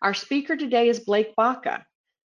[0.00, 1.84] Our speaker today is Blake Baca.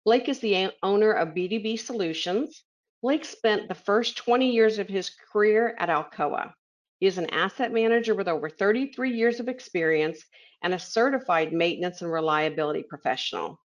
[0.05, 2.63] Blake is the owner of BDB Solutions.
[3.01, 6.53] Blake spent the first 20 years of his career at Alcoa.
[6.99, 10.23] He is an asset manager with over 33 years of experience
[10.61, 13.59] and a certified maintenance and reliability professional.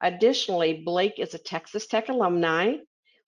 [0.00, 2.76] Additionally, Blake is a Texas Tech alumni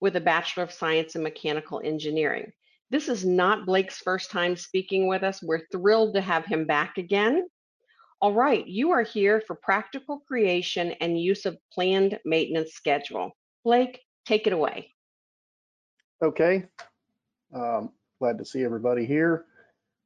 [0.00, 2.52] with a Bachelor of Science in Mechanical Engineering.
[2.90, 5.42] This is not Blake's first time speaking with us.
[5.42, 7.48] We're thrilled to have him back again.
[8.22, 13.32] All right, you are here for practical creation and use of planned maintenance schedule.
[13.64, 14.94] Blake, take it away.
[16.22, 16.64] Okay,
[17.52, 17.90] um,
[18.20, 19.46] glad to see everybody here.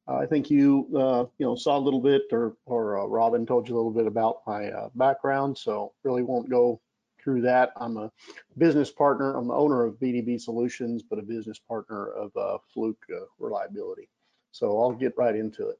[0.08, 3.44] Uh, I think you, uh, you know, saw a little bit, or or uh, Robin
[3.44, 6.80] told you a little bit about my uh, background, so really won't go
[7.22, 7.72] through that.
[7.76, 8.10] I'm a
[8.56, 9.36] business partner.
[9.36, 14.08] I'm the owner of BDB Solutions, but a business partner of uh, Fluke uh, Reliability.
[14.52, 15.78] So I'll get right into it.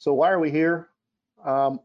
[0.00, 0.88] So why are we here?
[1.44, 1.78] Um,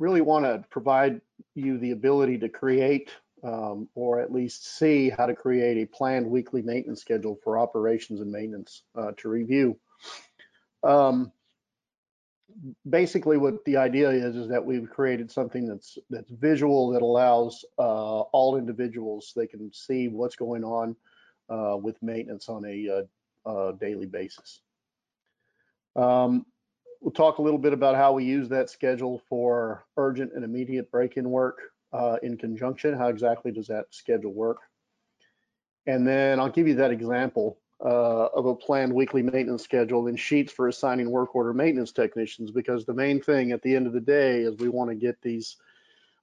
[0.00, 1.20] really want to provide
[1.54, 3.12] you the ability to create
[3.44, 8.20] um, or at least see how to create a planned weekly maintenance schedule for operations
[8.20, 9.78] and maintenance uh, to review.
[10.82, 11.30] Um,
[12.90, 17.64] basically what the idea is is that we've created something that's that's visual that allows
[17.78, 20.96] uh, all individuals they can see what's going on
[21.48, 23.04] uh, with maintenance on a,
[23.46, 24.60] uh, daily basis.
[25.94, 26.44] Um,
[27.02, 30.90] we'll talk a little bit about how we use that schedule for urgent and immediate
[30.90, 31.58] break-in work
[31.92, 32.96] uh, in conjunction.
[32.96, 34.58] How exactly does that schedule work?
[35.86, 40.18] And then I'll give you that example uh, of a planned weekly maintenance schedule and
[40.18, 43.92] sheets for assigning work order maintenance technicians because the main thing at the end of
[43.92, 45.56] the day is we want to get these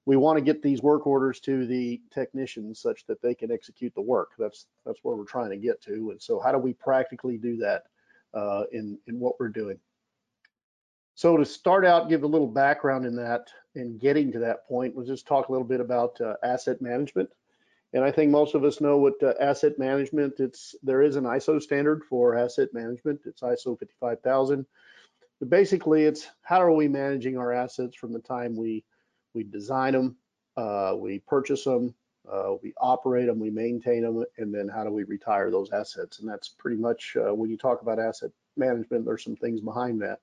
[0.06, 3.94] we want to get these work orders to the technicians such that they can execute
[3.94, 6.72] the work that's that's where we're trying to get to and so how do we
[6.72, 7.84] practically do that
[8.34, 9.78] uh, in in what we're doing
[11.20, 14.96] so to start out give a little background in that and getting to that point
[14.96, 17.30] we'll just talk a little bit about uh, asset management
[17.94, 21.24] and I think most of us know what uh, asset management, it's there is an
[21.24, 23.22] ISO standard for asset management.
[23.26, 24.66] It's ISO 55000.
[25.40, 28.84] But basically, it's how are we managing our assets from the time we
[29.34, 30.18] we design them,
[30.58, 31.94] uh, we purchase them,
[32.32, 36.20] uh, we operate them, we maintain them, and then how do we retire those assets?
[36.20, 40.02] And that's pretty much uh, when you talk about asset management, there's some things behind
[40.02, 40.20] that.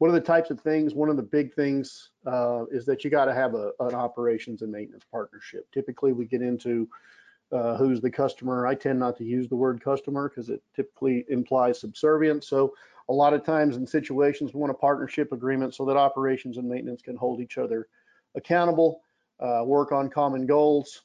[0.00, 3.10] One of the types of things, one of the big things uh, is that you
[3.10, 5.70] got to have a, an operations and maintenance partnership.
[5.72, 6.88] Typically, we get into
[7.52, 8.66] uh, who's the customer.
[8.66, 12.48] I tend not to use the word customer because it typically implies subservience.
[12.48, 12.72] So
[13.10, 16.66] a lot of times in situations, we want a partnership agreement so that operations and
[16.66, 17.86] maintenance can hold each other
[18.36, 19.02] accountable,
[19.38, 21.02] uh, work on common goals,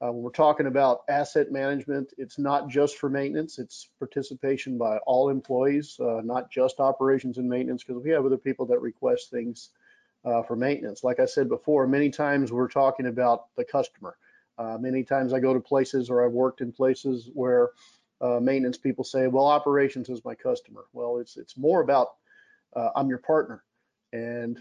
[0.00, 4.98] uh, when we're talking about asset management, it's not just for maintenance, it's participation by
[4.98, 9.30] all employees, uh, not just operations and maintenance, because we have other people that request
[9.30, 9.70] things
[10.24, 11.02] uh, for maintenance.
[11.02, 14.16] Like I said before, many times we're talking about the customer.
[14.56, 17.70] Uh, many times I go to places or I've worked in places where
[18.20, 20.84] uh, maintenance people say, well, operations is my customer.
[20.92, 22.08] Well, it's, it's more about
[22.74, 23.62] uh, I'm your partner.
[24.12, 24.58] And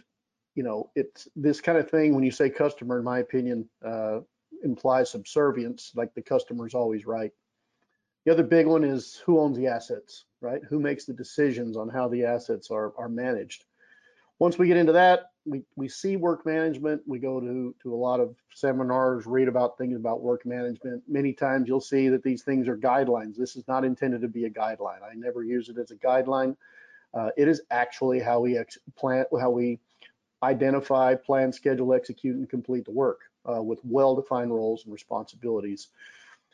[0.55, 4.21] you know, it's this kind of thing when you say customer, in my opinion, uh,
[4.63, 7.31] implies subservience, like the customer's always right.
[8.25, 10.61] The other big one is who owns the assets, right?
[10.69, 13.63] Who makes the decisions on how the assets are, are managed?
[14.39, 17.01] Once we get into that, we, we see work management.
[17.07, 21.03] We go to, to a lot of seminars, read about things about work management.
[21.07, 23.37] Many times you'll see that these things are guidelines.
[23.37, 25.01] This is not intended to be a guideline.
[25.01, 26.55] I never use it as a guideline.
[27.13, 28.59] Uh, it is actually how we
[28.97, 29.79] plan, how we
[30.43, 35.89] identify, plan, schedule, execute, and complete the work uh, with well-defined roles and responsibilities.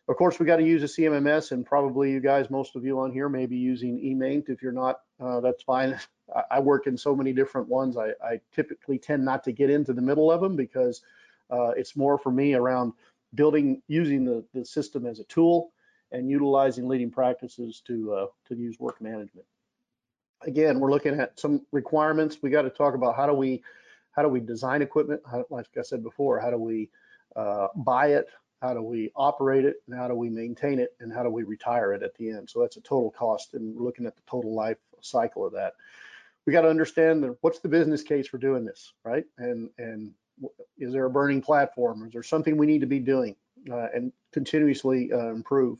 [0.10, 3.00] Of course, we got to use a CMMS, and probably you guys, most of you
[3.00, 4.50] on here, may be using eMaint.
[4.50, 5.98] If you're not, uh, that's fine.
[6.52, 7.98] I, work in so many different ones.
[7.98, 11.02] I, I, typically tend not to get into the middle of them because
[11.52, 12.94] uh, it's more for me around
[13.36, 15.74] building, using the, the system as a tool
[16.14, 19.46] and utilizing leading practices to uh, to use work management.
[20.44, 22.38] Again, we're looking at some requirements.
[22.42, 23.64] We got to talk about how do we
[24.14, 25.22] how do we design equipment?
[25.30, 26.90] How, like I said before, how do we
[27.36, 28.28] uh, buy it?
[28.62, 29.78] How do we operate it?
[29.88, 30.96] And how do we maintain it?
[31.00, 32.50] And how do we retire it at the end?
[32.50, 35.74] So that's a total cost and we're looking at the total life cycle of that.
[36.46, 39.26] We got to understand that what's the business case for doing this, right?
[39.38, 40.14] And and
[40.78, 42.06] is there a burning platform?
[42.06, 43.36] Is there something we need to be doing
[43.72, 45.80] uh, and continuously uh, improve?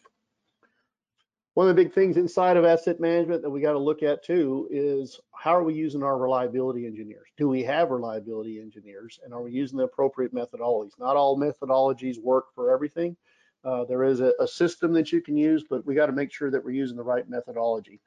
[1.56, 4.24] One of the big things inside of asset management that we got to look at
[4.24, 7.30] too is how are we using our reliability engineers?
[7.38, 10.98] Do we have reliability engineers and are we using the appropriate methodologies?
[10.98, 13.16] Not all methodologies work for everything.
[13.64, 16.34] Uh, there is a, a, system that you can use, but we got to make
[16.34, 18.02] sure that we're using the right methodology.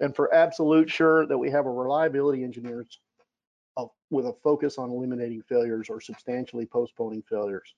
[0.00, 2.98] And for absolute sure that we have a reliability engineers
[3.76, 7.74] a, with a focus on eliminating failures or substantially postponing failures.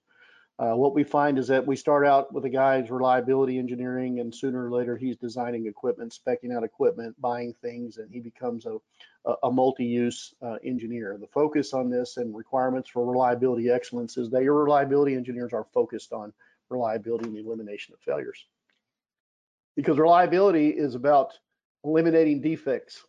[0.60, 4.34] Uh, what we find is that we start out with a guy's reliability engineering and
[4.34, 8.76] sooner or later he's designing equipment, specking out equipment, buying things, and he becomes a,
[9.42, 11.16] a, multi-use uh, engineer.
[11.18, 15.66] The focus on this and requirements for reliability excellence is that your reliability engineers are
[15.72, 16.30] focused on
[16.68, 18.44] reliability and the elimination of failures.
[19.76, 21.32] Because reliability is about
[21.84, 23.02] eliminating defects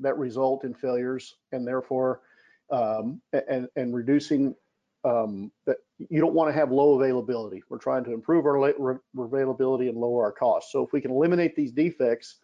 [0.00, 2.22] that result in failures and therefore
[2.70, 4.56] um, and, and reducing
[5.04, 7.62] um, that you don't want to have low availability.
[7.68, 10.72] We're trying to improve our availability and lower our costs.
[10.72, 12.36] So if we can eliminate these defects,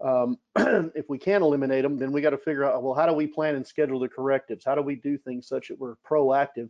[0.00, 3.12] um, if we can eliminate them, then we got to figure out, well, how do
[3.12, 4.64] we plan and schedule the correctives?
[4.64, 6.68] How do we do things such that we're proactive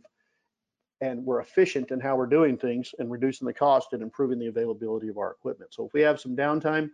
[1.01, 4.47] and we're efficient in how we're doing things and reducing the cost and improving the
[4.47, 5.73] availability of our equipment.
[5.73, 6.89] So if we have some downtime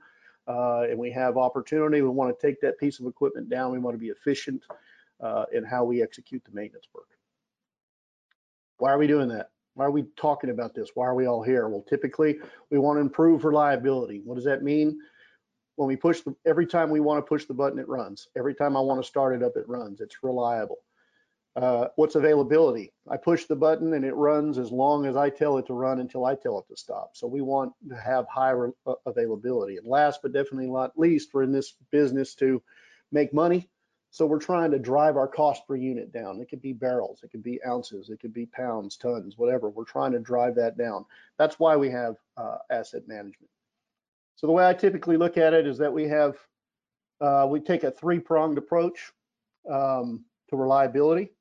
[0.47, 3.71] uh, and we have opportunity, we want to take that piece of equipment down.
[3.71, 4.63] We want to be efficient
[5.21, 7.09] uh, in how we execute the maintenance work.
[8.81, 9.51] Why are we doing that?
[9.75, 10.89] Why are we talking about this?
[10.95, 11.69] Why are we all here?
[11.69, 12.39] Well, typically
[12.71, 14.21] we want to improve reliability.
[14.25, 14.97] What does that mean?
[15.75, 18.27] When we push the, every time we want to push the button, it runs.
[18.35, 20.01] Every time I want to start it up, it runs.
[20.01, 20.79] It's reliable.
[21.55, 22.91] Uh, what's availability?
[23.07, 25.99] I push the button and it runs as long as I tell it to run
[25.99, 27.11] until I tell it to stop.
[27.13, 28.53] So we want to have high
[28.87, 29.77] uh, availability.
[29.77, 32.63] And last but definitely not least, we're in this business to
[33.11, 33.69] make money.
[34.13, 36.41] So we're trying to drive our cost per unit down.
[36.41, 39.69] It could be barrels, it could be ounces, it could be pounds, tons, whatever.
[39.69, 41.05] We're trying to drive that down.
[41.37, 43.49] That's why we have uh, asset management.
[44.35, 46.35] So the way I typically look at it is that we have,
[47.21, 49.13] uh, we take a three-pronged approach
[49.69, 51.31] um, to reliability.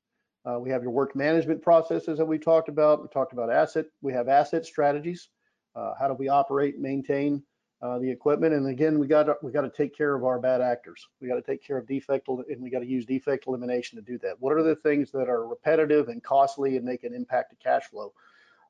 [0.45, 3.03] Uh, we have your work management processes that we talked about.
[3.03, 3.87] We talked about asset.
[4.01, 5.29] We have asset strategies.
[5.75, 7.43] Uh, how do we operate, maintain
[7.82, 8.55] uh, the equipment?
[8.55, 11.09] And again, we got we got to take care of our bad actors.
[11.21, 14.03] We got to take care of defect, and we got to use defect elimination to
[14.03, 14.41] do that.
[14.41, 17.85] What are the things that are repetitive and costly and make an impact to cash
[17.85, 18.12] flow?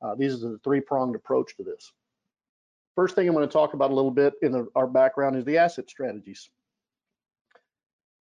[0.02, 1.92] Uh, these are the three-pronged approach to this.
[2.94, 5.44] First thing I'm going to talk about a little bit in the, our background is
[5.44, 6.50] the asset strategies.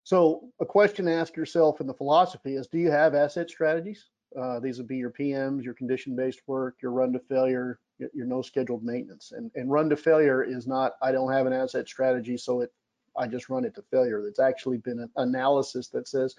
[0.04, 4.10] So a question to ask yourself in the philosophy is, do you have asset strategies?
[4.40, 7.80] Uh, these would be your PMs, your condition-based work, your run to failure,
[8.14, 9.32] your, no scheduled maintenance.
[9.32, 12.72] And, and run to failure is not, I don't have an asset strategy, so it,
[13.18, 14.28] I just run it to failure.
[14.28, 16.36] It's actually been an analysis that says,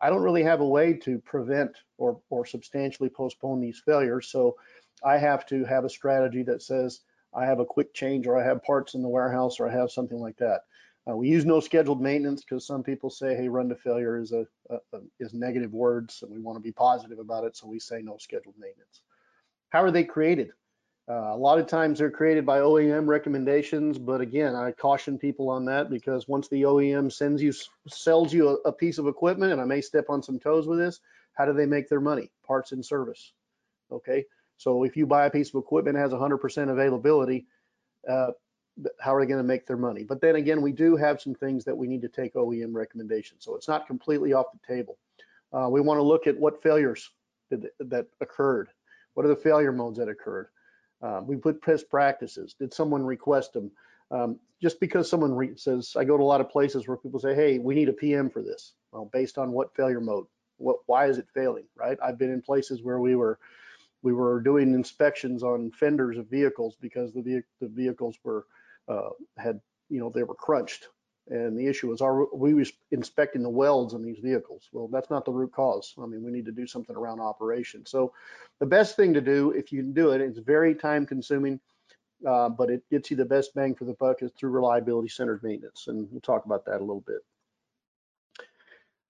[0.00, 4.28] I don't really have a way to prevent or, or substantially postpone these failures.
[4.28, 4.56] So
[5.04, 7.00] I have to have a strategy that says,
[7.34, 9.90] I have a quick change or I have parts in the warehouse or I have
[9.90, 10.62] something like that.
[11.08, 14.32] Uh, we use no scheduled maintenance because some people say, hey, run to failure is
[14.32, 17.56] a, a, a, is negative words and we want to be positive about it.
[17.56, 19.02] So we say no scheduled maintenance.
[19.68, 20.50] How are they created?
[21.08, 25.48] Uh, a lot of times they're created by OEM recommendations, but again, I caution people
[25.48, 27.52] on that because once the OEM sends you,
[27.86, 30.80] sells you a, a piece of equipment, and I may step on some toes with
[30.80, 31.00] this,
[31.34, 32.32] how do they make their money?
[32.44, 33.32] Parts and service.
[33.92, 34.24] Okay,
[34.56, 37.46] so if you buy a piece of equipment that has 100% availability,
[38.08, 38.32] uh,
[39.00, 40.02] how are they going to make their money?
[40.02, 43.44] But then again, we do have some things that we need to take OEM recommendations.
[43.44, 44.98] So it's not completely off the table.
[45.52, 47.10] Uh, we want to look at what failures
[47.50, 48.68] that occurred.
[49.14, 50.48] What are the failure modes that occurred?
[51.06, 52.54] Um, we put best practices.
[52.58, 53.70] Did someone request them?
[54.10, 57.34] Um, just because someone says, I go to a lot of places where people say,
[57.34, 58.72] hey, we need a PM for this.
[58.90, 60.26] Well, based on what failure mode?
[60.58, 61.98] What, why is it failing, right?
[62.02, 63.38] I've been in places where we were
[64.02, 68.46] we were doing inspections on fenders of vehicles because the, the vehicles were
[68.88, 70.88] uh, had, you know, they were crunched.
[71.28, 74.68] And the issue was, are we inspecting the welds on these vehicles?
[74.72, 75.94] Well, that's not the root cause.
[76.00, 77.84] I mean, we need to do something around operation.
[77.84, 78.12] So
[78.60, 81.58] the best thing to do, if you can do it, it's very time consuming,
[82.26, 85.42] uh, but it gets you the best bang for the buck is through reliability centered
[85.42, 85.88] maintenance.
[85.88, 87.18] And we'll talk about that a little bit.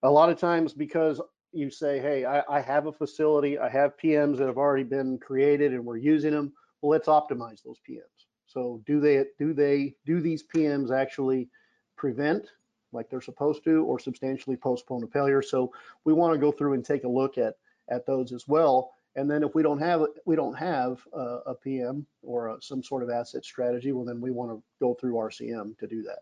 [0.01, 1.21] A lot of times because
[1.53, 5.19] you say, hey, I, I have a facility, I have PMs that have already been
[5.19, 6.53] created and we're using them.
[6.81, 8.25] Well, let's optimize those PMs.
[8.47, 11.49] So do they do they do these PMs actually
[11.97, 12.47] prevent
[12.93, 15.41] like they're supposed to or substantially postpone a failure?
[15.41, 15.73] So
[16.05, 17.55] we want to go through and take a look at
[17.89, 18.93] at those as well.
[19.15, 22.83] And then if we don't have we don't have a, a PM or a, some
[22.83, 26.19] sort of asset strategy, well then we want to go through RCM to do that.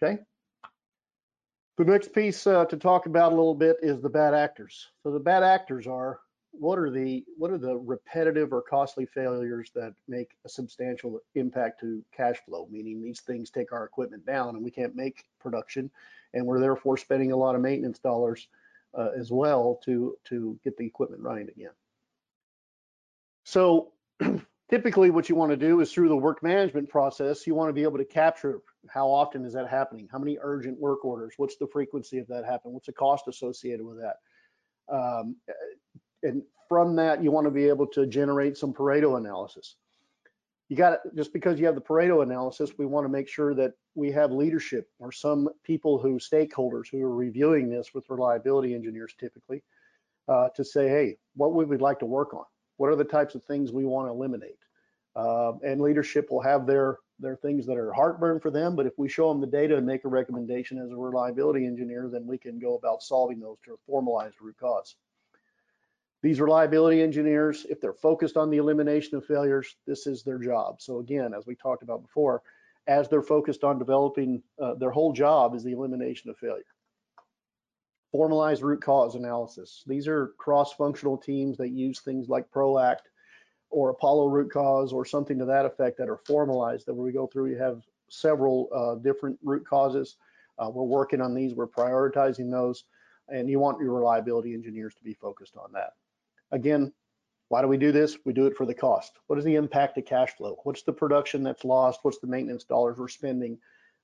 [0.00, 0.22] Okay.
[1.78, 4.88] The next piece uh, to talk about a little bit is the bad actors.
[5.02, 6.18] So the bad actors are
[6.52, 11.80] what are the what are the repetitive or costly failures that make a substantial impact
[11.80, 15.90] to cash flow meaning these things take our equipment down and we can't make production
[16.34, 18.48] and we're therefore spending a lot of maintenance dollars
[18.96, 21.72] uh, as well to to get the equipment running again
[23.44, 23.92] so
[24.68, 27.72] typically what you want to do is through the work management process, you want to
[27.72, 30.08] be able to capture how often is that happening?
[30.10, 31.34] How many urgent work orders?
[31.36, 32.72] What's the frequency of that happen?
[32.72, 34.16] What's the cost associated with that?
[34.94, 35.36] Um,
[36.22, 39.76] and from that, you want to be able to generate some Pareto analysis.
[40.68, 43.54] You got it, just because you have the Pareto analysis, we want to make sure
[43.54, 48.74] that we have leadership or some people who stakeholders who are reviewing this with reliability
[48.74, 49.62] engineers typically
[50.28, 52.44] uh, to say, hey, what would we like to work on?
[52.76, 54.58] What are the types of things we want to eliminate?
[55.16, 58.96] Uh, and leadership will have their their things that are heartburn for them, but if
[58.96, 62.38] we show them the data and make a recommendation as a reliability engineer, then we
[62.38, 64.94] can go about solving those to formalize root cause.
[66.22, 70.80] These reliability engineers, if they're focused on the elimination of failures, this is their job.
[70.80, 72.42] So again, as we talked about before,
[72.88, 76.64] as they're focused on developing, uh, their whole job is the elimination of failure.
[78.10, 79.84] Formalized root cause analysis.
[79.86, 83.10] These are cross-functional teams that use things like PROACT
[83.70, 87.12] or Apollo root cause or something to that effect that are formalized that when we
[87.12, 90.16] go through, you have several uh, different root causes.
[90.58, 92.84] Uh, we're working on these, we're prioritizing those,
[93.28, 95.92] and you want your reliability engineers to be focused on that.
[96.52, 96.92] Again,
[97.48, 98.18] why do we do this?
[98.24, 99.12] We do it for the cost.
[99.26, 100.56] What is the impact to cash flow?
[100.64, 102.00] What's the production that's lost?
[102.02, 103.58] What's the maintenance dollars we're spending?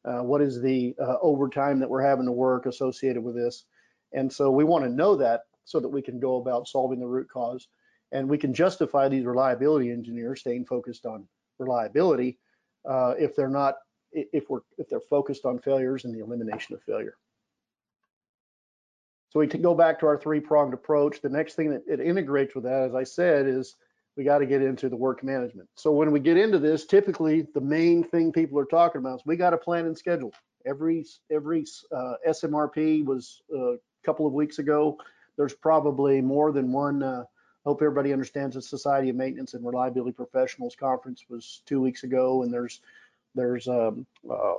[0.05, 3.65] Uh, what is the uh, overtime that we're having to work associated with this?
[4.13, 7.07] And so we want to know that so that we can go about solving the
[7.07, 7.69] root cause.
[8.13, 11.27] And we can justify these reliability engineers staying focused on
[11.59, 12.39] reliability
[12.89, 13.75] uh, if they're not,
[14.13, 17.17] if we're, if they're focused on failures and the elimination of failure.
[19.35, 21.21] So we go back to our three-pronged approach.
[21.21, 23.75] The next thing that it integrates with that, as I said, is
[24.17, 25.69] we got to get into the work management.
[25.75, 29.27] So when we get into this, typically the main thing people are talking about is
[29.27, 30.33] we got to plan and schedule.
[30.65, 34.99] Every every uh, SMRP was uh, a couple of weeks ago.
[35.37, 37.03] There's probably more than one.
[37.03, 37.25] Uh,
[37.67, 42.45] hope everybody understands the Society of Maintenance and Reliability Professionals conference was two weeks ago,
[42.45, 42.81] and there's
[43.35, 44.55] there's um, uh,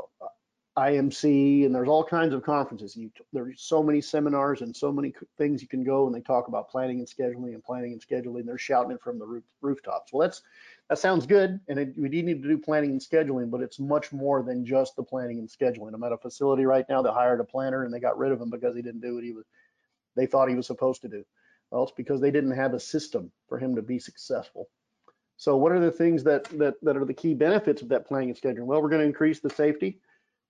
[0.78, 2.98] IMC, and there's all kinds of conferences.
[2.98, 6.50] You, there's so many seminars and so many things you can go and they talk
[6.50, 8.46] about planning and scheduling and planning and scheduling.
[8.46, 10.12] They're shouting it from the roof, rooftops.
[10.12, 10.42] Well, that's
[10.90, 13.80] that sounds good, and it, we do need to do planning and scheduling, but it's
[13.80, 15.94] much more than just the planning and scheduling.
[15.94, 18.42] I'm at a facility right now that hired a planner and they got rid of
[18.42, 19.46] him because he didn't do what he was
[20.16, 21.26] they thought he was supposed to do.
[21.72, 24.70] Well, it's because they didn't have a system for him to be successful.
[25.38, 28.30] So what are the things that that that are the key benefits of that planning
[28.30, 28.66] and scheduling?
[28.66, 30.00] Well, we're going to increase the safety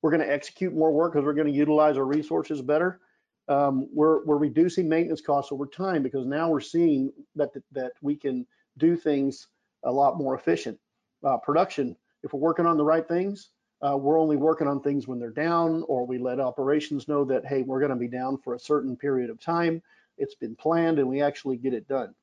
[0.02, 3.00] we're going to execute more work because we're going to utilize our resources better.
[3.48, 8.16] Um, we're, we're reducing maintenance costs over time because now we're seeing that, that we
[8.16, 8.46] can
[8.78, 9.48] do things
[9.84, 10.80] a lot more efficient.
[11.24, 13.50] Uh, production, if we're working on the right things,
[13.82, 17.46] uh, we're only working on things when they're down or we let operations know that,
[17.46, 19.82] hey, we're going to be down for a certain period of time.
[20.18, 22.16] It's been planned and we actually get it done.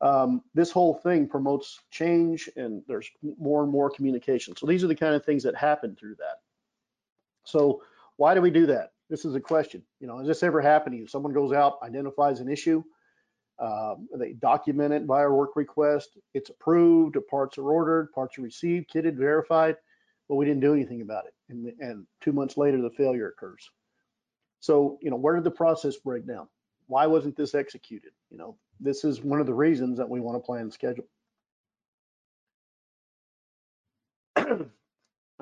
[0.00, 4.56] Um, this whole thing promotes change and there's more and more communication.
[4.56, 6.40] So these are the kind of things that happen through that.
[7.44, 7.82] So
[8.16, 8.92] why do we do that?
[9.10, 9.82] This is a question.
[10.00, 11.06] You know, has this ever happened to you?
[11.06, 12.82] Someone goes out, identifies an issue,
[13.58, 18.90] uh, they document it via work request, it's approved, parts are ordered, parts are received,
[18.90, 19.76] kitted, verified,
[20.28, 21.34] but we didn't do anything about it.
[21.48, 23.70] And, and two months later, the failure occurs.
[24.60, 26.48] So, you know, where did the process break down?
[26.86, 28.12] Why wasn't this executed?
[28.30, 31.06] You know, this is one of the reasons that we want to plan schedule.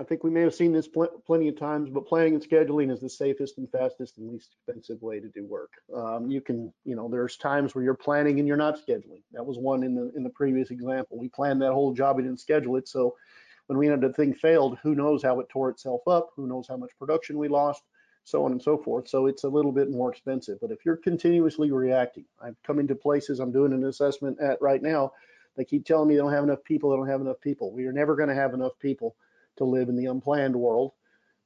[0.01, 2.91] I think we may have seen this pl plenty of times, but planning and scheduling
[2.91, 5.73] is the safest and fastest and least expensive way to do work.
[5.95, 9.21] Um, you can, you know, there's times where you're planning and you're not scheduling.
[9.33, 11.19] That was one in the in the previous example.
[11.19, 12.89] We planned that whole job, we didn't schedule it.
[12.89, 13.15] So
[13.67, 16.31] when we ended the thing failed, who knows how it tore itself up?
[16.35, 17.83] Who knows how much production we lost?
[18.25, 19.07] So on and so forth.
[19.07, 20.59] So it's a little bit more expensive.
[20.63, 24.83] But if you're continuously reacting, I've come into places I'm doing an assessment at right
[24.83, 25.13] now.
[25.59, 26.89] They keep telling me they don't have enough people.
[26.89, 27.71] They don't have enough people.
[27.71, 29.15] We are never going to have enough people
[29.61, 30.93] to live in the unplanned world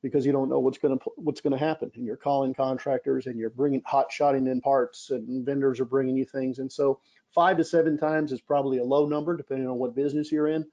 [0.02, 1.90] because you don't know what's going to what's going to happen.
[1.94, 6.16] And you're calling contractors and you're bringing hot shotting in parts and vendors are bringing
[6.16, 6.58] you things.
[6.60, 7.00] And so
[7.34, 10.64] five to seven times is probably a low number depending on what business you're in.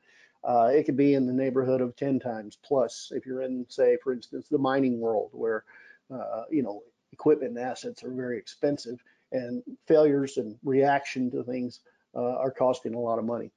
[0.44, 3.96] Uh, it could be in the neighborhood of 10 times plus if you're in say
[4.04, 5.64] for instance the mining world where
[6.12, 6.82] uh, you know
[7.14, 11.82] equipment and assets are very expensive and failures and reaction to things
[12.16, 13.52] uh, are costing a lot of money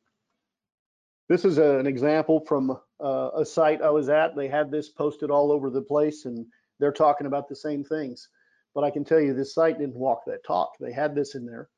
[1.28, 4.36] this is a, an example from uh, a site I was at.
[4.36, 6.46] They had this posted all over the place and
[6.78, 8.28] they're talking about the same things.
[8.74, 10.72] But I can tell you this site didn't walk that talk.
[10.80, 11.68] They had this in there,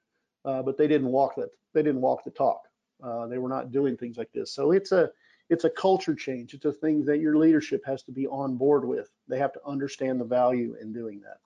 [0.45, 1.50] uh, but they didn't walk that.
[1.75, 2.62] They didn't walk the talk.
[3.03, 4.55] Uh, they were not doing things like this.
[4.55, 5.11] So it's a
[5.49, 6.55] it's a culture change.
[6.55, 9.11] It's a thing that your leadership has to be on board with.
[9.29, 11.37] They have to understand the value in doing that.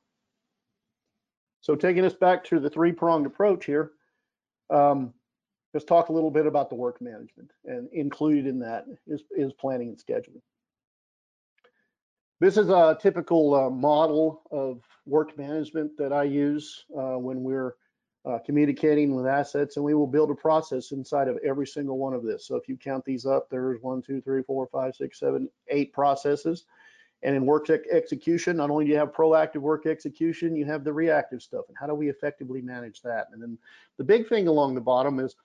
[1.61, 3.92] So taking us back to the three-pronged approach here,
[4.71, 5.12] um,
[5.73, 9.53] let's talk a little bit about the work management and included in that is, is
[9.53, 10.43] planning and scheduling.
[12.41, 17.75] This is a typical uh, model of work management that I use uh, when we're
[18.25, 22.15] uh, communicating with assets and we will build a process inside of every single one
[22.15, 22.47] of this.
[22.47, 25.93] So if you count these up, there's one, two, three, four, five, six, seven, eight
[25.93, 26.65] processes.
[27.23, 30.93] And in work execution, not only do you have proactive work execution, you have the
[30.93, 31.67] reactive stuff.
[31.69, 33.27] And how do we effectively manage that?
[33.33, 33.59] And then
[33.99, 35.37] the big thing along the bottom is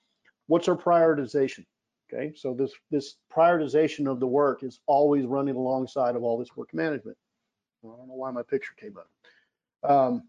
[0.47, 1.65] what's our prioritization?
[2.13, 6.55] Okay, so this, this prioritization of the work is always running alongside of all this
[6.55, 7.17] work management.
[7.83, 9.89] I don't know why my picture came up.
[9.89, 10.23] Um,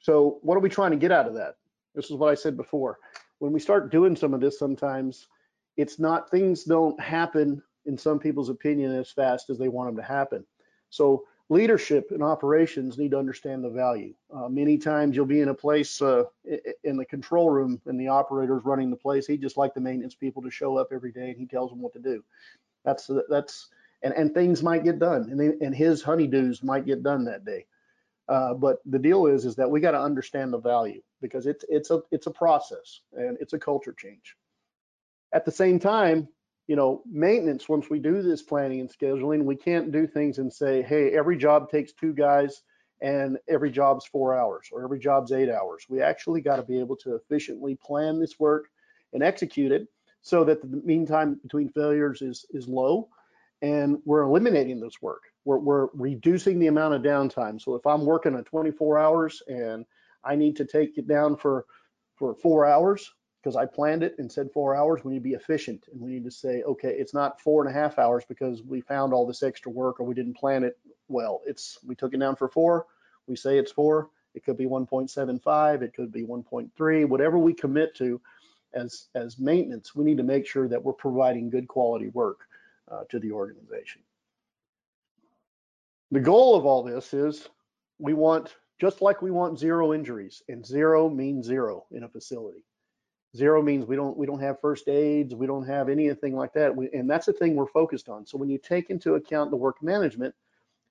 [0.00, 1.56] so what are we trying to get out of that?
[1.94, 2.98] This is what I said before.
[3.38, 5.28] When we start doing some of this, sometimes
[5.76, 9.96] it's not, things don't happen in some people's opinion as fast as they want them
[9.96, 10.44] to happen.
[10.90, 14.14] So leadership and operations need to understand the value.
[14.34, 16.24] Uh, many times you'll be in a place uh,
[16.82, 19.26] in the control room and the operator's running the place.
[19.26, 21.80] He just like the maintenance people to show up every day and he tells them
[21.80, 22.24] what to do.
[22.84, 23.68] That's that's
[24.02, 27.44] and and things might get done and they, and his honeydews might get done that
[27.44, 27.66] day.
[28.28, 31.64] Uh, but the deal is is that we got to understand the value because it's
[31.68, 34.36] it's a it's a process and it's a culture change.
[35.34, 36.28] At the same time,
[36.66, 40.52] you know, maintenance, once we do this planning and scheduling, we can't do things and
[40.52, 42.62] say, hey, every job takes two guys
[43.00, 45.84] and every job's four hours or every job's eight hours.
[45.88, 48.66] We actually got to be able to efficiently plan this work
[49.12, 49.88] and execute it
[50.22, 53.08] so that the meantime between failures is, is low
[53.60, 55.22] and we're eliminating this work.
[55.44, 57.60] We're, we're reducing the amount of downtime.
[57.60, 59.84] So if I'm working at 24 hours and
[60.24, 61.66] I need to take it down for,
[62.16, 63.12] for four hours,
[63.42, 65.02] because I planned it and said four hours.
[65.02, 67.74] We need to be efficient and we need to say, okay, it's not four and
[67.74, 70.78] a half hours because we found all this extra work or we didn't plan it
[71.08, 71.42] well.
[71.44, 72.86] It's we took it down for four.
[73.26, 74.10] We say it's four.
[74.34, 75.82] It could be 1.75.
[75.82, 77.08] It could be 1.3.
[77.08, 78.20] Whatever we commit to
[78.74, 82.40] as as maintenance, we need to make sure that we're providing good quality work
[82.90, 84.02] uh, to the organization.
[86.12, 87.48] The goal of all this is
[87.98, 92.64] we want just like we want zero injuries, and zero means zero in a facility
[93.34, 96.74] Zero means we don't we don't have first aids, we don't have anything like that,
[96.76, 98.26] we, and that's the thing we're focused on.
[98.26, 100.34] So when you take into account the work management,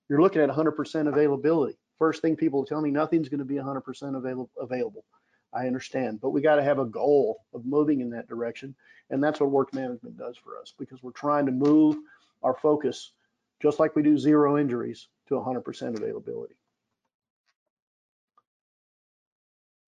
[0.09, 1.77] you're looking at 100% availability.
[1.99, 4.49] First thing people tell me, nothing's going to be 100% available.
[4.59, 5.05] Available.
[5.53, 8.73] I understand, but we got to have a goal of moving in that direction,
[9.09, 11.97] and that's what work management does for us because we're trying to move
[12.41, 13.11] our focus,
[13.61, 16.55] just like we do zero injuries, to 100% availability.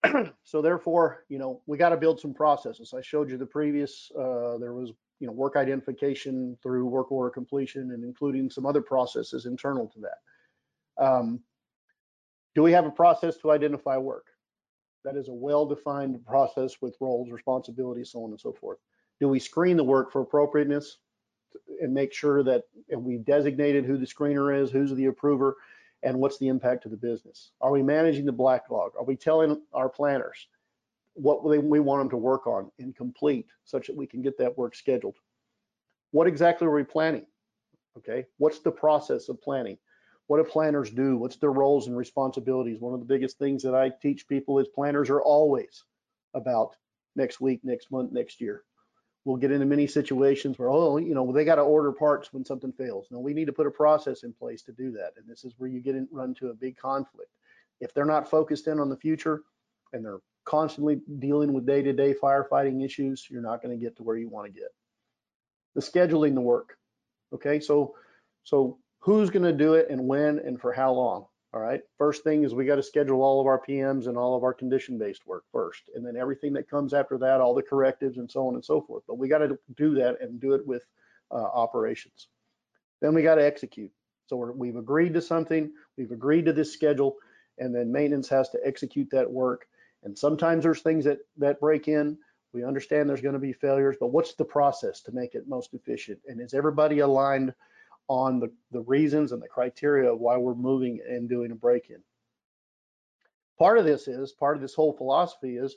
[0.44, 2.94] so therefore, you know, we got to build some processes.
[2.96, 7.30] I showed you the previous, uh, there was, you know, work identification through work order
[7.30, 11.04] completion and including some other processes internal to that.
[11.04, 11.40] Um,
[12.54, 14.26] do we have a process to identify work?
[15.04, 18.78] That is a well-defined process with roles, responsibilities, so on and so forth.
[19.20, 20.98] Do we screen the work for appropriateness
[21.80, 22.64] and make sure that
[22.96, 25.56] we've designated who the screener is, who's the approver,
[26.04, 27.52] and what's the impact to the business?
[27.60, 28.92] Are we managing the backlog?
[28.96, 30.46] Are we telling our planners
[31.14, 34.56] what we want them to work on and complete such that we can get that
[34.56, 35.16] work scheduled?
[36.10, 37.26] What exactly are we planning?
[37.96, 39.78] Okay, what's the process of planning?
[40.26, 41.16] What do planners do?
[41.16, 42.80] What's their roles and responsibilities?
[42.80, 45.84] One of the biggest things that I teach people is planners are always
[46.34, 46.76] about
[47.16, 48.64] next week, next month, next year
[49.24, 52.44] we'll get into many situations where, oh, you know, they got to order parts when
[52.44, 53.06] something fails.
[53.10, 55.12] No, we need to put a process in place to do that.
[55.16, 57.30] And this is where you get in, run to a big conflict.
[57.80, 59.42] If they're not focused in on the future
[59.92, 64.16] and they're constantly dealing with day-to-day firefighting issues, you're not going to get to where
[64.16, 64.68] you want to get.
[65.74, 66.76] The scheduling the work.
[67.32, 67.94] Okay, so
[68.44, 71.26] so who's going to do it and when and for how long?
[71.54, 71.82] All right.
[71.98, 74.52] First thing is we got to schedule all of our PMs and all of our
[74.52, 78.48] condition-based work first, and then everything that comes after that, all the correctives and so
[78.48, 79.04] on and so forth.
[79.06, 80.82] But we got to do that and do it with
[81.30, 82.26] uh, operations.
[83.00, 83.92] Then we got to execute.
[84.26, 87.16] So we have agreed to something, we've agreed to this schedule,
[87.58, 89.68] and then maintenance has to execute that work.
[90.02, 92.18] And sometimes there's things that that break in.
[92.52, 95.72] We understand there's going to be failures, but what's the process to make it most
[95.72, 96.18] efficient?
[96.26, 97.54] And is everybody aligned?
[98.08, 102.02] On the, the reasons and the criteria of why we're moving and doing a break-in.
[103.58, 105.76] Part of this is, part of this whole philosophy is,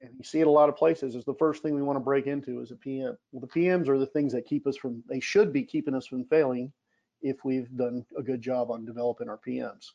[0.00, 2.04] and you see it a lot of places, is the first thing we want to
[2.04, 3.16] break into is a PM.
[3.32, 6.06] Well, the PMs are the things that keep us from, they should be keeping us
[6.06, 6.72] from failing
[7.20, 9.90] if we've done a good job on developing our PMs.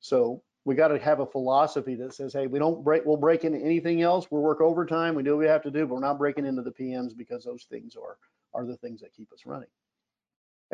[0.00, 3.44] So we got to have a philosophy that says, hey, we don't break, we'll break
[3.44, 4.26] into anything else.
[4.30, 5.14] We'll work overtime.
[5.14, 7.44] We do what we have to do, but we're not breaking into the PMs because
[7.44, 8.18] those things are,
[8.54, 9.68] are the things that keep us running.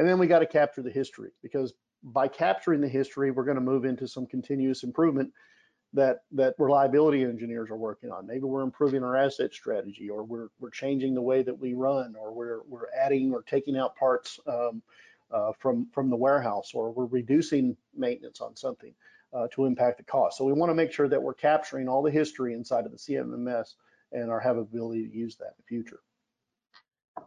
[0.00, 3.58] And then we got to capture the history because by capturing the history, we're going
[3.58, 5.30] to move into some continuous improvement
[5.92, 8.26] that that reliability engineers are working on.
[8.26, 12.14] Maybe we're improving our asset strategy, or we're we're changing the way that we run,
[12.18, 14.80] or we're we're adding or taking out parts um,
[15.30, 18.94] uh, from from the warehouse, or we're reducing maintenance on something
[19.34, 20.38] uh, to impact the cost.
[20.38, 22.96] So we want to make sure that we're capturing all the history inside of the
[22.96, 23.74] CMMS
[24.12, 26.00] and our have ability to use that in the future.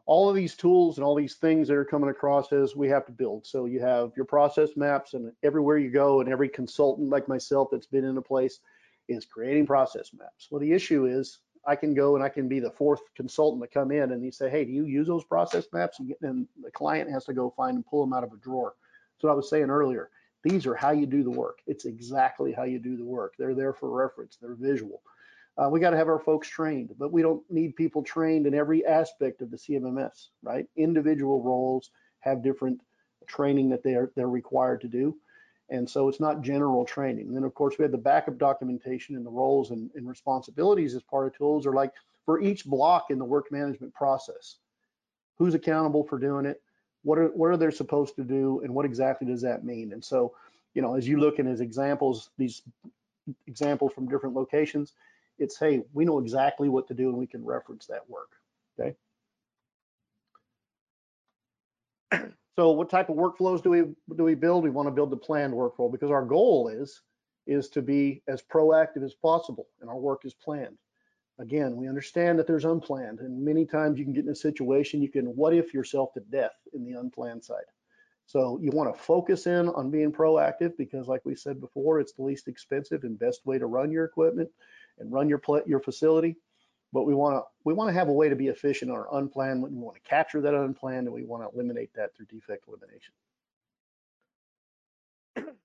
[0.05, 3.05] All of these tools and all these things that are coming across as we have
[3.05, 3.45] to build.
[3.45, 7.69] So you have your process maps and everywhere you go and every consultant like myself
[7.71, 8.59] that's been in a place
[9.07, 10.47] is creating process maps.
[10.49, 13.67] Well, the issue is I can go and I can be the fourth consultant to
[13.67, 15.99] come in and you say, hey, do you use those process maps?
[16.21, 18.75] And the client has to go find and pull them out of a drawer.
[19.19, 20.09] So I was saying earlier,
[20.43, 21.59] these are how you do the work.
[21.67, 23.35] It's exactly how you do the work.
[23.39, 24.37] They're there for reference.
[24.41, 25.01] They're visual.
[25.57, 28.55] Uh, we got to have our folks trained, but we don't need people trained in
[28.55, 30.65] every aspect of the CMMS, right?
[30.75, 32.81] Individual roles have different
[33.27, 35.15] training that they're they're required to do.
[35.69, 37.27] And so it's not general training.
[37.27, 40.93] And then of course we have the backup documentation and the roles and, and responsibilities
[40.95, 41.91] as part of tools are like
[42.25, 44.57] for each block in the work management process.
[45.37, 46.61] Who's accountable for doing it?
[47.03, 49.93] What are what are they supposed to do and what exactly does that mean?
[49.93, 50.33] And so,
[50.73, 52.61] you know, as you look in as examples, these
[53.47, 54.93] examples from different locations,
[55.37, 58.29] it's, hey, we know exactly what to do and we can reference that work,
[58.79, 58.95] okay?
[62.55, 63.81] So what type of workflows do we
[64.15, 64.63] do we build?
[64.63, 67.01] We want to build the planned workflow because our goal is
[67.47, 70.77] is to be as proactive as possible and our work is planned.
[71.39, 75.01] Again, we understand that there's unplanned and many times you can get in a situation
[75.01, 77.65] you can what if yourself to death in the unplanned side.
[78.27, 82.13] So you want to focus in on being proactive because like we said before, it's
[82.13, 84.49] the least expensive and best way to run your equipment
[84.99, 86.35] and run your your facility.
[86.91, 89.17] But we want to we want to have a way to be efficient on our
[89.17, 89.63] unplanned.
[89.63, 93.13] We want to capture that unplanned, and we want to eliminate that through defect elimination.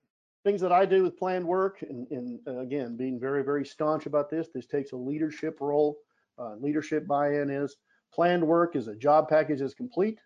[0.43, 4.05] Things that I do with planned work, and, and uh, again, being very very staunch
[4.05, 4.47] about this.
[4.53, 5.97] This takes a leadership role.
[6.37, 7.75] Uh, leadership buy-in is
[8.13, 10.19] planned work is a job package is complete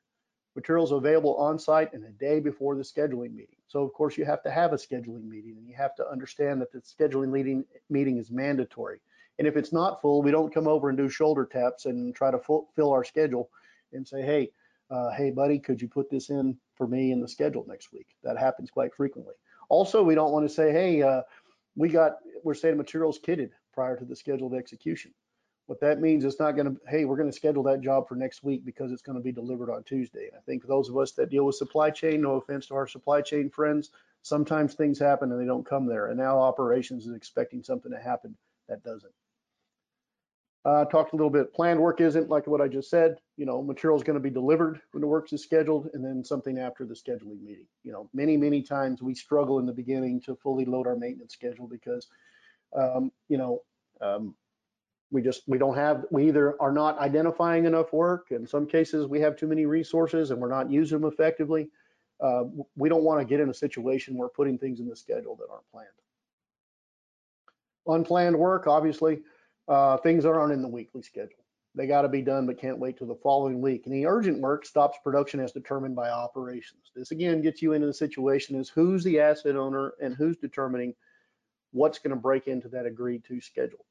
[0.55, 3.55] materials available on site and a day before the scheduling meeting.
[3.67, 6.61] So of course you have to have a scheduling meeting and you have to understand
[6.61, 8.99] that the scheduling meeting meeting is mandatory.
[9.39, 12.29] And if it's not full, we don't come over and do shoulder taps and try
[12.29, 12.39] to
[12.75, 13.49] fill our schedule
[13.91, 14.51] and say, hey,
[14.91, 18.07] uh, hey buddy, could you put this in for me in the schedule next week?
[18.23, 19.33] That happens quite frequently.
[19.69, 21.21] Also, we don't want to say, hey, uh,
[21.75, 25.11] we got, we're saying materials kitted prior to the scheduled execution.
[25.67, 28.15] What that means is not going to, hey, we're going to schedule that job for
[28.15, 30.27] next week because it's going to be delivered on Tuesday.
[30.27, 32.87] And I think those of us that deal with supply chain, no offense to our
[32.87, 33.91] supply chain friends,
[34.23, 36.07] sometimes things happen and they don't come there.
[36.07, 38.35] And now operations is expecting something to happen
[38.67, 39.13] that doesn't.
[40.65, 43.61] Uh, talked a little bit, planned work isn't like what I just said, you know,
[43.61, 46.85] material is going to be delivered when the work is scheduled and then something after
[46.85, 47.65] the scheduling meeting.
[47.83, 51.33] You know, many, many times we struggle in the beginning to fully load our maintenance
[51.33, 52.07] schedule because,
[52.73, 53.61] um, you know,
[53.99, 54.35] um,
[55.13, 58.31] we just we don't have we either are not identifying enough work.
[58.31, 61.69] In some cases we have too many resources and we're not using them effectively.
[62.19, 62.45] Uh,
[62.75, 65.51] we don't want to get in a situation where putting things in the schedule that
[65.51, 65.87] aren't planned.
[67.85, 69.21] Unplanned work obviously
[69.67, 71.43] uh, things aren't in the weekly schedule.
[71.75, 73.85] They got to be done but can't wait till the following week.
[73.85, 76.91] And the urgent work stops production as determined by operations.
[76.95, 80.95] This again gets you into the situation is who's the asset owner and who's determining
[81.71, 83.85] what's going to break into that agreed to schedule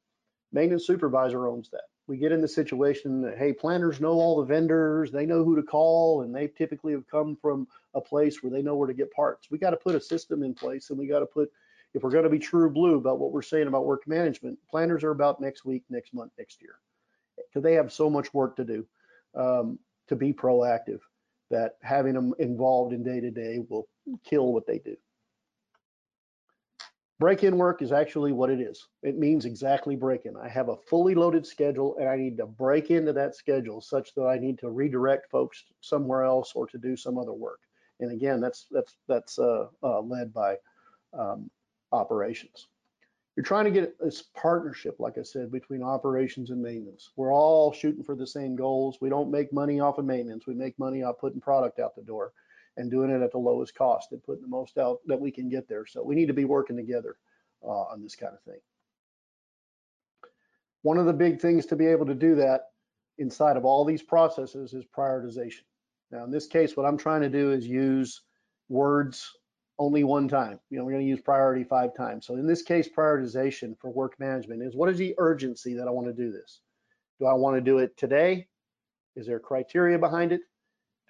[0.52, 1.82] Maintenance supervisor owns that.
[2.06, 5.56] We get in the situation that, hey, planners know all the vendors, they know who
[5.56, 8.94] to call, and they typically have come from a place where they know where to
[8.94, 9.50] get parts.
[9.50, 11.50] We got to put a system in place and we got to put,
[11.94, 15.04] if we're going to be true blue about what we're saying about work management, planners
[15.04, 16.74] are about next week, next month, next year.
[17.36, 18.86] Because they have so much work to do
[19.34, 21.00] um, to be proactive
[21.50, 23.86] that having them involved in day to day will
[24.24, 24.96] kill what they do.
[27.18, 28.88] Break-in work is actually what it is.
[29.02, 30.36] It means exactly break-in.
[30.36, 34.14] I have a fully loaded schedule and I need to break into that schedule such
[34.14, 37.60] that I need to redirect folks somewhere else or to do some other work.
[38.00, 40.56] And again, that's that's that's uh, uh, led by
[41.16, 41.48] um,
[41.92, 42.66] operations.
[43.36, 47.10] You're trying to get this partnership, like I said, between operations and maintenance.
[47.16, 48.98] We're all shooting for the same goals.
[49.00, 50.46] We don't make money off of maintenance.
[50.46, 52.32] We make money off putting product out the door
[52.76, 55.48] and doing it at the lowest cost and putting the most out that we can
[55.48, 55.86] get there.
[55.86, 57.16] So we need to be working together
[57.64, 58.60] uh, on this kind of thing.
[60.82, 62.62] One of the big things to be able to do that
[63.18, 65.62] inside of all these processes is prioritization.
[66.10, 68.22] Now, in this case, what I'm trying to do is use
[68.68, 69.30] words
[69.78, 70.58] only one time.
[70.70, 72.26] You know, we're going to use priority five times.
[72.26, 75.90] So in this case, prioritization for work management is what is the urgency that I
[75.90, 76.60] want to do this?
[77.18, 78.48] Do I want to do it today?
[79.16, 80.40] Is there criteria behind it?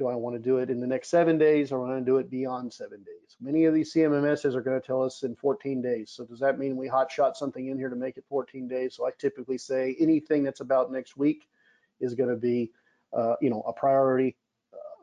[0.03, 2.11] Do I want to do it in the next seven days or I want to
[2.11, 3.37] do it beyond seven days?
[3.41, 6.11] Many of these CMMSs are going to tell us in 14 days.
[6.11, 8.97] So does that mean we hot shot something in here to make it 14 days?
[8.97, 11.47] So I typically say anything that's about next week
[12.01, 12.73] is going to be,
[13.17, 14.35] uh, you know, a priority,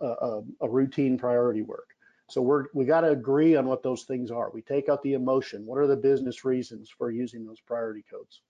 [0.01, 1.95] uh, a, a routine priority work.
[2.27, 4.51] So we're, we got to agree on what those things are.
[4.51, 5.65] We take out the emotion.
[5.65, 8.41] What are the business reasons for using those priority codes?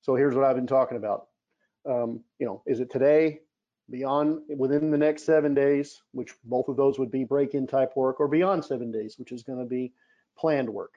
[0.00, 1.28] So here's what I've been talking about.
[1.88, 3.42] Um, you know, is it today,
[3.92, 8.18] beyond, within the next seven days, which both of those would be break-in type work,
[8.18, 9.92] or beyond seven days, which is going to be
[10.36, 10.94] planned work?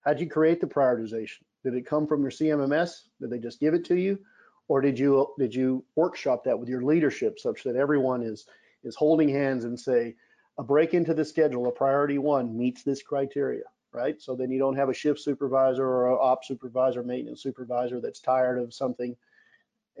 [0.00, 1.42] How'd you create the prioritization?
[1.62, 3.02] Did it come from your CMMS?
[3.20, 4.18] Did they just give it to you?
[4.66, 8.46] Or did you did you workshop that with your leadership such that everyone is
[8.82, 10.14] is holding hands and say
[10.58, 14.22] a break into the schedule, a priority one meets this criteria, right?
[14.22, 18.20] So then you don't have a shift supervisor or a op supervisor, maintenance supervisor that's
[18.20, 19.16] tired of something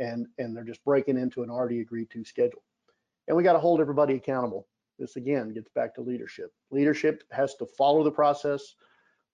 [0.00, 2.62] and and they're just breaking into an already agreed to schedule.
[3.28, 4.66] And we got to hold everybody accountable.
[4.98, 6.52] This again gets back to leadership.
[6.70, 8.74] Leadership has to follow the process.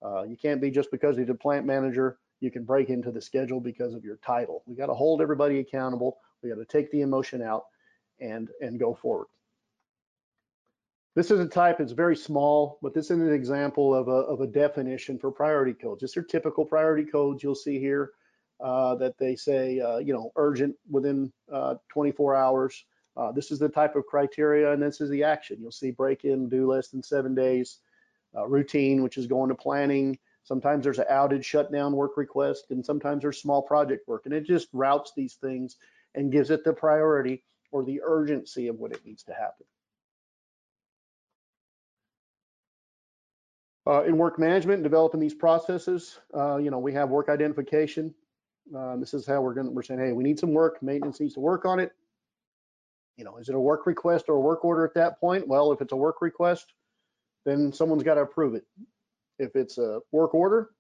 [0.05, 3.21] Uh, you can't be just because you're the plant manager, you can break into the
[3.21, 4.63] schedule because of your title.
[4.67, 6.19] We got to hold everybody accountable.
[6.43, 7.65] We got to take the emotion out
[8.21, 9.29] and and go forward.
[11.15, 14.43] This is a type, it's very small, but this is an example of a, of
[14.43, 16.03] a definition for priority codes.
[16.03, 18.11] Just are typical priority codes you'll see here
[18.61, 22.85] that they say, uh, you know, urgent within uh, 24 hours.
[23.17, 25.59] Uh, this is the type of criteria and this is the action.
[25.61, 27.79] You'll see break in, do less than seven days,
[28.37, 30.19] uh, routine, which is going to planning.
[30.45, 34.45] Sometimes there's an outage shutdown work request and sometimes there's small project work and it
[34.45, 35.77] just routes these things
[36.15, 37.43] and gives it the priority
[37.73, 39.67] or the urgency of what it needs to happen.
[43.87, 48.13] Uh, in work management, developing these processes, uh, you know, we have work identification.
[48.75, 51.35] Uh, this is how we're going we're saying, hey, we need some work, maintenance needs
[51.35, 51.93] to work on it.
[53.17, 55.47] You know, is it a work request or a work order at that point?
[55.47, 56.73] Well, if it's a work request,
[57.45, 58.65] then someone's got to approve it.
[59.39, 60.71] If it's a work order,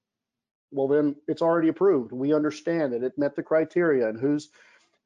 [0.72, 2.12] well, then it's already approved.
[2.12, 4.50] We understand that it met the criteria and who's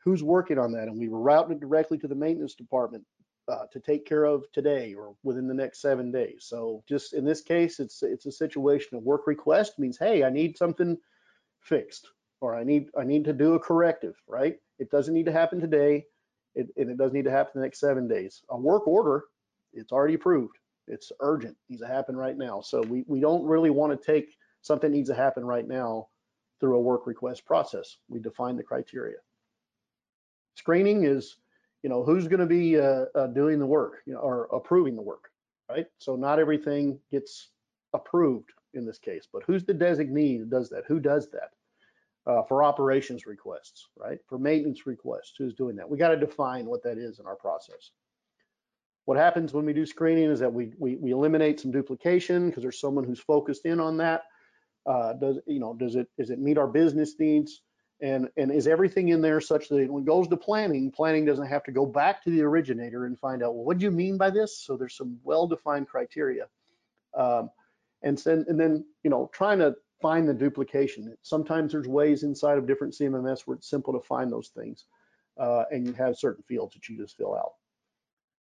[0.03, 0.89] who's working on that.
[0.89, 3.05] And we were routing it directly to the maintenance department
[3.47, 6.47] uh, to take care of today or within the next seven days.
[6.49, 10.31] So just in this case, it's it's a situation of work request means, hey, I
[10.31, 10.97] need something
[11.61, 12.09] fixed
[12.41, 14.57] or I need I need to do a corrective, right?
[14.79, 16.07] It doesn't need to happen today,
[16.55, 18.43] it, and it doesn't need to happen the next seven days.
[18.51, 19.25] A work order,
[19.73, 20.57] it's already approved.
[20.87, 22.61] It's urgent, needs to happen right now.
[22.61, 26.09] So we we don't really want to take something needs to happen right now
[26.61, 27.99] through a work request process.
[28.09, 29.17] We define the criteria.
[30.57, 31.37] Screening is
[31.83, 34.97] you know, who's going to be uh, uh, doing the work, you know, or approving
[34.97, 35.31] the work,
[35.71, 35.87] right?
[35.99, 37.49] So not everything gets
[37.95, 40.85] approved in this case, but who's the designee that does that?
[40.87, 41.51] Who does that?
[42.27, 44.19] Uh, for operations requests, right?
[44.29, 45.89] For maintenance requests, who's doing that?
[45.89, 47.93] We got to define what that is in our process.
[49.07, 52.63] What happens when we do screening is that we we, we eliminate some duplication because
[52.63, 54.25] there's someone who's focused in on that.
[54.85, 57.63] Uh, does you know does it does it meet our business needs?
[58.03, 61.47] And, and is everything in there such that when it goes to planning, planning doesn't
[61.47, 64.17] have to go back to the originator and find out, well, what do you mean
[64.17, 64.59] by this?
[64.59, 66.47] So there's some well-defined criteria.
[67.15, 67.51] Um,
[68.03, 71.17] and, then, and then, you know, trying to find the duplication.
[71.23, 74.87] Sometimes there's ways inside of different CMMS where it's simple to find those things.
[75.39, 77.53] Uh, and you have certain fields that you just fill out.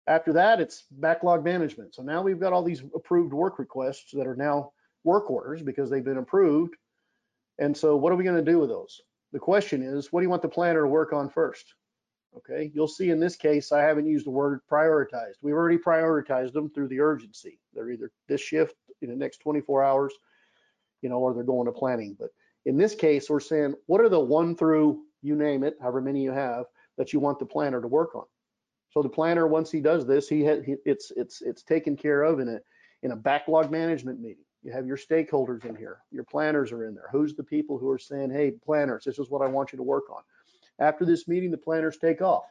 [0.07, 1.95] After that, it's backlog management.
[1.95, 4.71] So now we've got all these approved work requests that are now
[5.03, 6.75] work orders because they've been approved.
[7.57, 9.01] And so what are we going to do with those?
[9.31, 11.73] The question is, what do you want the planner to work on first?
[12.37, 15.35] Okay, you'll see in this case, I haven't used the word prioritized.
[15.41, 17.59] We've already prioritized them through the urgency.
[17.73, 20.13] They're either this shift in the next 24 hours,
[21.05, 22.17] you know, or they're going to planning.
[22.19, 22.29] But
[22.65, 26.23] in this case, we're saying, what are the one through, you name it, however many
[26.23, 26.65] you have,
[26.97, 28.25] that you want the planner to work on?
[28.89, 32.23] So the planner, once he does this, he, had, he it's it's it's taken care
[32.23, 32.59] of in a
[33.03, 34.45] in a backlog management meeting.
[34.63, 35.99] You have your stakeholders in here.
[36.09, 37.09] Your planners are in there.
[37.11, 39.83] Who's the people who are saying, hey, planners, this is what I want you to
[39.83, 40.23] work on.
[40.79, 42.45] After this meeting, the planners take off.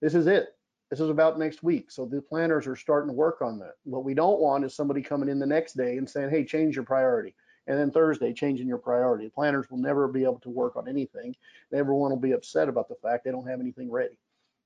[0.00, 0.56] This is it.
[0.90, 1.90] This is about next week.
[1.90, 3.74] So the planners are starting to work on that.
[3.84, 6.74] What we don't want is somebody coming in the next day and saying, hey, change
[6.74, 7.34] your priority.
[7.66, 9.28] And then Thursday, changing your priority.
[9.28, 11.36] Planners will never be able to work on anything.
[11.72, 14.18] Everyone will be upset about the fact they don't have anything ready.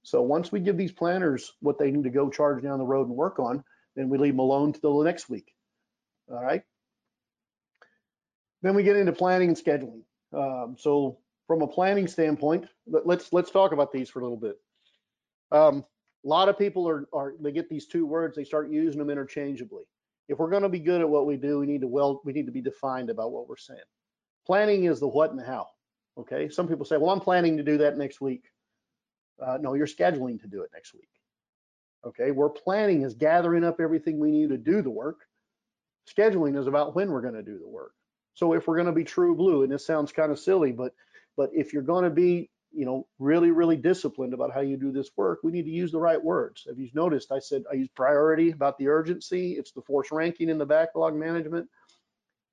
[0.03, 3.09] So once we give these planners what they need to go charge down the road
[3.09, 3.63] and work on,
[3.97, 5.55] then we leave them alone till the next week.
[6.31, 6.63] All right.
[8.63, 10.03] Then we get into planning and scheduling.
[10.33, 14.37] Um, so from a planning standpoint, let, let's let's talk about these for a little
[14.37, 14.59] bit.
[15.53, 15.85] Um,
[16.25, 19.11] a lot of people are, are they get these two words, they start using them
[19.11, 19.85] interchangeably.
[20.29, 22.33] If we're going to be good at what we do, we need to well we
[22.33, 23.81] need to be defined about what we're saying.
[24.47, 25.67] Planning is the what and the how.
[26.19, 26.49] Okay.
[26.49, 28.45] Some people say, well, I'm planning to do that next week.
[29.45, 31.09] Uh, no, you're scheduling to do it next week.
[32.07, 35.27] Okay, We're planning is gathering up everything we need to do the work.
[36.09, 37.93] Scheduling is about when we're going to do the work.
[38.35, 40.93] So if we're going to be true blue, and this sounds kind of silly, but
[41.37, 44.93] but if you're going to be, you know, really really disciplined about how you do
[44.93, 46.65] this work, we need to use the right words.
[46.69, 47.33] Have you noticed?
[47.33, 49.53] I said I use priority about the urgency.
[49.53, 51.69] It's the force ranking in the backlog management.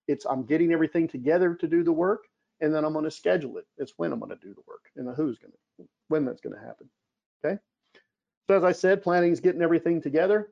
[0.08, 2.26] It's I'm getting everything together to do the work,
[2.62, 3.66] and then I'm going to schedule it.
[3.78, 6.42] It's when I'm going to do the work and the who's going to when that's
[6.42, 6.90] going to happen.
[7.44, 7.60] Okay.
[8.48, 10.52] So as I said, planning is getting everything together.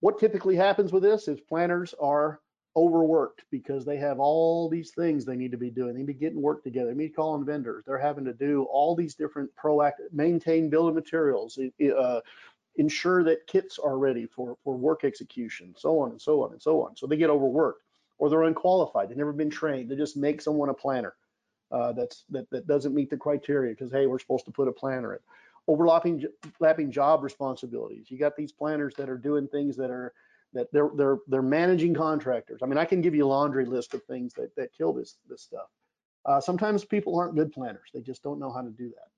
[0.00, 2.40] What typically happens with this is planners are
[2.76, 5.94] overworked because they have all these things they need to be doing.
[5.94, 6.90] They need to be getting work together.
[6.90, 7.84] They need to call on vendors.
[7.86, 12.20] They're having to do all these different proactive, maintain bill of materials, uh,
[12.76, 16.62] ensure that kits are ready for, for work execution, so on and so on and
[16.62, 16.96] so on.
[16.96, 17.82] So they get overworked
[18.18, 19.08] or they're unqualified.
[19.08, 19.90] They've never been trained.
[19.90, 21.14] They just make someone a planner
[21.72, 24.72] uh, that's that, that doesn't meet the criteria because, hey, we're supposed to put a
[24.72, 25.20] planner in
[25.66, 26.24] overlapping
[26.58, 28.10] lapping job responsibilities.
[28.10, 30.12] You got these planners that are doing things that are
[30.52, 32.60] that they're they're they're managing contractors.
[32.62, 35.16] I mean, I can give you a laundry list of things that that kill this
[35.28, 35.68] this stuff.
[36.26, 39.08] Uh, sometimes people aren't good planners; they just don't know how to do that.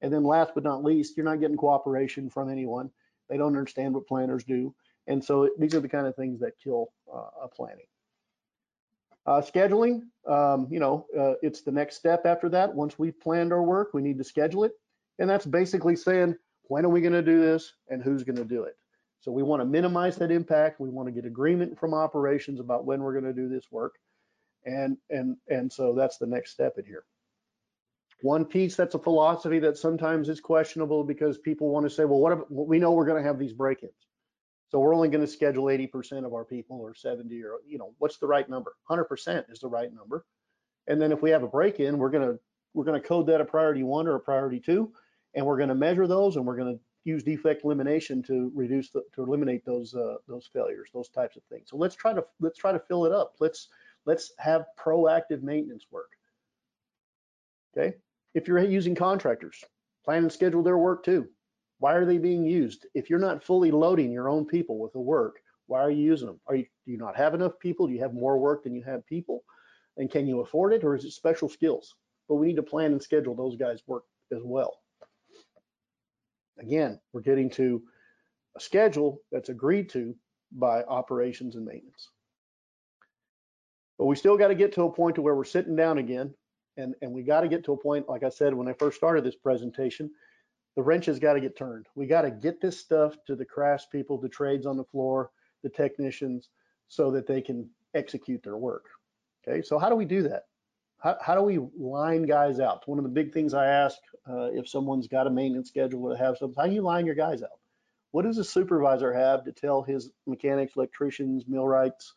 [0.00, 2.90] And then, last but not least, you're not getting cooperation from anyone.
[3.28, 4.74] They don't understand what planners do,
[5.06, 7.86] and so these are the kind of things that kill uh, a planning.
[9.24, 12.74] Uh, scheduling, um, you know, uh, it's the next step after that.
[12.74, 14.72] Once we've planned our work, we need to schedule it.
[15.20, 18.44] And that's basically saying, when are we going to do this and who's going to
[18.44, 18.76] do it?
[19.22, 20.80] So we want to minimize that impact.
[20.80, 23.94] We want to get agreement from operations about when we're going to do this work.
[24.64, 27.04] And, and, and so that's the next step in here.
[28.22, 32.18] One piece that's a philosophy that sometimes is questionable because people want to say, well,
[32.18, 33.92] what if, we know we're going to have these break-ins.
[34.70, 37.94] So we're only going to schedule 80% of our people or 70 or, you know,
[37.98, 38.74] what's the right number?
[38.90, 40.24] 100% is the right number.
[40.88, 42.40] And then if we have a break-in, we're going to,
[42.74, 44.92] we're going to code that a priority one or a priority two
[45.34, 48.90] and we're going to measure those and we're going to use defect elimination to reduce
[48.90, 51.68] the, to eliminate those uh, those failures those types of things.
[51.68, 53.34] So let's try to let's try to fill it up.
[53.40, 53.68] Let's
[54.06, 56.10] let's have proactive maintenance work.
[57.76, 57.96] Okay?
[58.34, 59.64] If you're using contractors
[60.04, 61.28] plan and schedule their work too.
[61.78, 62.86] Why are they being used?
[62.94, 65.36] If you're not fully loading your own people with the work
[65.72, 66.40] why are you using them?
[66.46, 67.86] Are you do you not have enough people?
[67.86, 69.42] Do you have more work than you have people?
[69.96, 71.94] And can you afford it or is it special skills?
[72.28, 74.81] But we need to plan and schedule those guys work as well
[76.58, 77.82] Again, we're getting to
[78.56, 80.14] a schedule that's agreed to
[80.52, 82.10] by operations and maintenance.
[83.98, 86.34] But we still got to get to a point to where we're sitting down again.
[86.76, 88.96] And, and we got to get to a point, like I said, when I first
[88.96, 90.10] started this presentation,
[90.74, 91.86] the wrench has got to get turned.
[91.94, 95.30] We got to get this stuff to the crafts people, the trades on the floor,
[95.62, 96.48] the technicians,
[96.88, 98.86] so that they can execute their work.
[99.46, 100.44] Okay, so how do we do that?
[101.02, 102.86] How, how do we line guys out?
[102.86, 106.16] One of the big things I ask uh, if someone's got a maintenance schedule to
[106.16, 107.58] have something, how do you line your guys out?
[108.12, 112.14] What does a supervisor have to tell his mechanics, electricians, millwrights,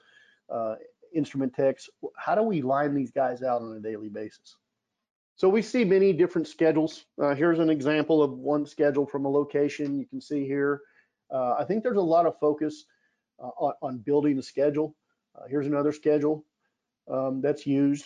[0.50, 0.76] uh,
[1.16, 1.90] instrument techs?
[2.16, 4.56] How do we line these guys out on a daily basis?
[5.36, 7.06] So we see many different schedules.
[7.22, 10.82] Uh, here's an example of one schedule from a location you can see here.
[11.32, 12.86] Uh, I think there's a lot of focus
[13.40, 14.96] uh, on, on, building a schedule.
[15.36, 16.46] Uh, here's another schedule
[17.12, 18.06] um, that's used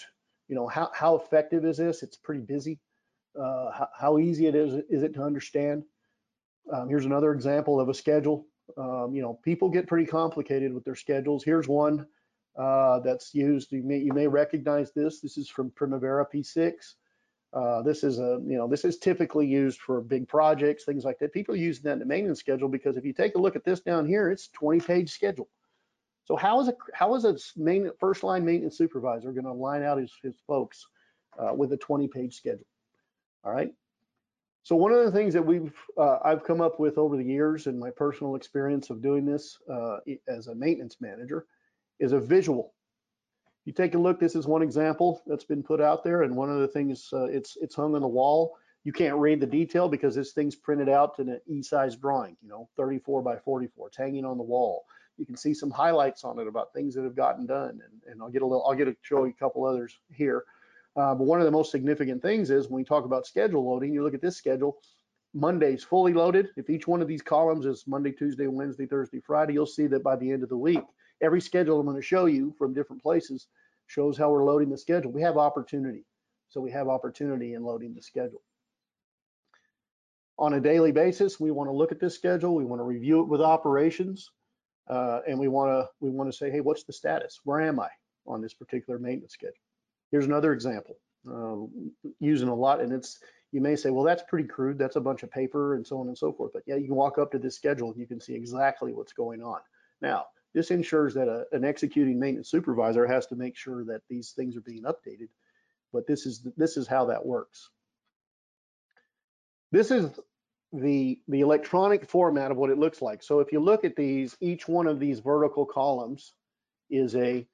[0.50, 2.04] you know, how, how effective is this?
[2.04, 2.80] It's pretty busy.
[3.40, 5.84] Uh, how, how, easy it is, is it to understand?
[6.74, 8.48] Um, here's another example of a schedule.
[8.76, 11.44] Um, you know, people get pretty complicated with their schedules.
[11.44, 12.06] Here's one
[12.58, 13.72] uh, that's used.
[13.72, 15.22] You may, you may recognize this.
[15.22, 16.74] This is from Primavera P6.
[17.54, 21.18] Uh, this is a, you know, this is typically used for big projects, things like
[21.20, 21.34] that.
[21.34, 23.80] People use that in the maintenance schedule because if you take a look at this
[23.80, 25.48] down here, it's 20 page schedule.
[26.30, 29.82] So how is a how is a main, first line maintenance supervisor going to line
[29.82, 30.86] out his, his folks
[31.40, 32.68] uh, with a 20 page schedule?
[33.44, 33.74] All right.
[34.62, 37.66] So one of the things that we've uh, I've come up with over the years
[37.66, 41.48] and my personal experience of doing this uh, as a maintenance manager
[42.00, 42.76] is a visual.
[43.66, 44.20] You take a look.
[44.20, 47.26] This is one example that's been put out there, and one of the things uh,
[47.26, 48.56] it's it's hung on the wall.
[48.84, 52.38] You can't read the detail because this thing's printed out in an E-size drawing.
[52.44, 53.88] You know, 34 by 44.
[53.88, 54.86] It's hanging on the wall
[55.20, 57.82] you can see some highlights on it about things that have gotten done.
[57.84, 60.46] And, and I'll get a little, I'll get to show you a couple others here.
[60.96, 63.94] Uh, but one of the most significant things is when we talk about schedule loading,
[63.94, 64.78] you look at this schedule,
[65.34, 66.48] Monday's fully loaded.
[66.58, 70.04] If each one of these columns is Monday, Tuesday, Wednesday, Thursday, Friday, you'll see that
[70.04, 70.82] by the end of the week,
[71.22, 73.48] every schedule I'm going to show you from different places
[73.88, 75.12] shows how we're loading the schedule.
[75.12, 76.06] We have opportunity.
[76.50, 78.42] So we have opportunity in loading the schedule.
[80.40, 82.56] On a daily basis, we want to look at this schedule.
[82.56, 84.32] We want to review it with operations
[84.90, 87.40] uh, and we want to we want to say, hey, what's the status?
[87.46, 87.90] Where am I
[88.28, 89.56] on this particular maintenance schedule?
[90.12, 90.98] Here's another example.
[91.28, 92.82] um, using a lot.
[92.82, 93.20] And it's,
[93.52, 94.78] you may say, well, that's pretty crude.
[94.78, 96.52] That's a bunch of paper and so on and so forth.
[96.54, 99.14] But yeah, you can walk up to this schedule and you can see exactly what's
[99.14, 99.60] going on.
[100.02, 104.32] Now, this ensures that a, an executing maintenance supervisor has to make sure that these
[104.32, 105.30] things are being updated.
[105.92, 107.70] But this is this is how that works.
[109.72, 110.12] This is
[110.72, 113.24] the the electronic format of what it looks like.
[113.24, 116.34] So if you look at these, each one of these vertical columns
[116.90, 117.48] is a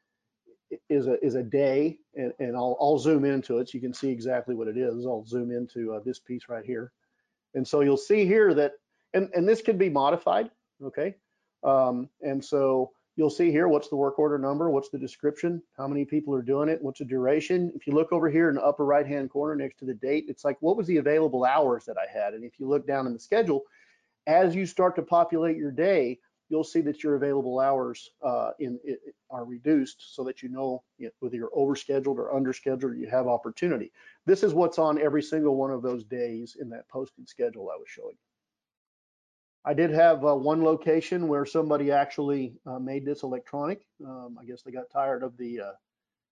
[0.90, 3.94] is a is a day, and, and I'll I'll zoom into it so you can
[3.94, 5.06] see exactly what it is.
[5.06, 6.92] I'll zoom into uh, this piece right here,
[7.54, 8.74] and so you'll see here that
[9.14, 10.52] and and this can be modified,
[10.84, 11.16] okay?
[11.64, 15.88] Um, and so you'll see here what's the work order number, what's the description, how
[15.88, 17.72] many people are doing it, what's the duration.
[17.76, 20.26] If you look over here in the upper right hand corner next to the date,
[20.28, 23.08] it's like what was the available hours that I had, and if you look down
[23.08, 23.64] in the schedule,
[24.28, 28.80] as you start to populate your day, you'll see that your available hours uh, in,
[29.30, 33.28] are reduced so that you know, you know whether you're overscheduled or underscheduled, you have
[33.28, 33.92] opportunity.
[34.26, 37.78] This is what's on every single one of those days in that posted schedule I
[37.78, 38.16] was showing.
[39.68, 43.82] I did have uh, one location where somebody actually uh, made this electronic.
[44.06, 45.72] Um, I guess they got tired of the, uh,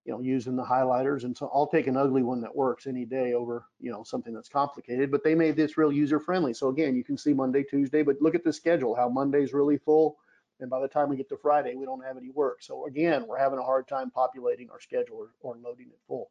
[0.05, 1.23] you know, using the highlighters.
[1.23, 4.36] And so I'll take an ugly one that works any day over, you know, something
[4.36, 6.53] that's complicated, but they made this real user friendly.
[6.53, 9.79] So again, you can see Monday, Tuesday, but look at the schedule, how Monday's really
[9.79, 10.17] full.
[10.59, 12.61] And by the time we get to Friday, we don't have any work.
[12.61, 16.29] So again, we're having a hard time populating our schedule or, or loading it full.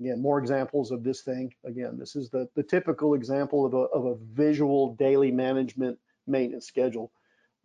[0.00, 1.52] Again, more examples of this thing.
[1.64, 6.66] Again, this is the, the typical example of a, of a visual daily management maintenance
[6.66, 7.10] schedule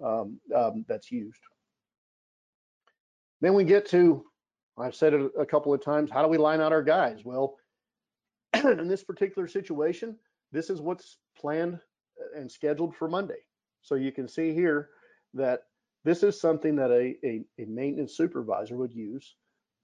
[0.03, 1.39] um, um, that's used.
[3.41, 4.25] Then we get to,
[4.77, 7.21] I've said it a couple of times, how do we line out our guys?
[7.23, 7.57] Well,
[8.53, 10.17] in this particular situation,
[10.51, 11.79] this is what's planned
[12.35, 13.43] and scheduled for Monday.
[13.81, 14.89] So you can see here
[15.33, 15.63] that
[16.03, 19.35] this is something that a, a, a maintenance supervisor would use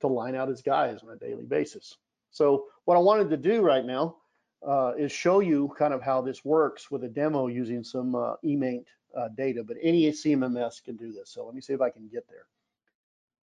[0.01, 1.97] to line out his guys on a daily basis.
[2.32, 4.17] So what I wanted to do right now
[4.67, 8.36] uh, is show you kind of how this works with a demo using some uh,
[8.43, 8.86] eMaint
[9.17, 11.32] uh, data, but any CMMS can do this.
[11.32, 12.45] So let me see if I can get there.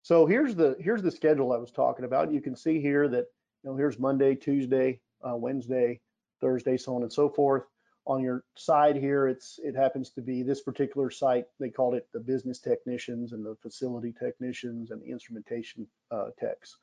[0.03, 2.32] So here's the here's the schedule I was talking about.
[2.32, 3.26] You can see here that
[3.63, 5.99] you know here's Monday, Tuesday, uh, Wednesday,
[6.39, 7.63] Thursday, so on and so forth.
[8.07, 11.45] On your side here, it's it happens to be this particular site.
[11.59, 16.78] They called it the business technicians and the facility technicians and the instrumentation uh, techs.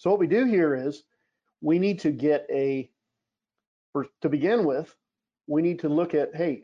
[0.00, 1.04] So what we do here is
[1.60, 2.90] we need to get a,
[3.92, 4.96] for, to begin with,
[5.46, 6.62] we need to look at, hey,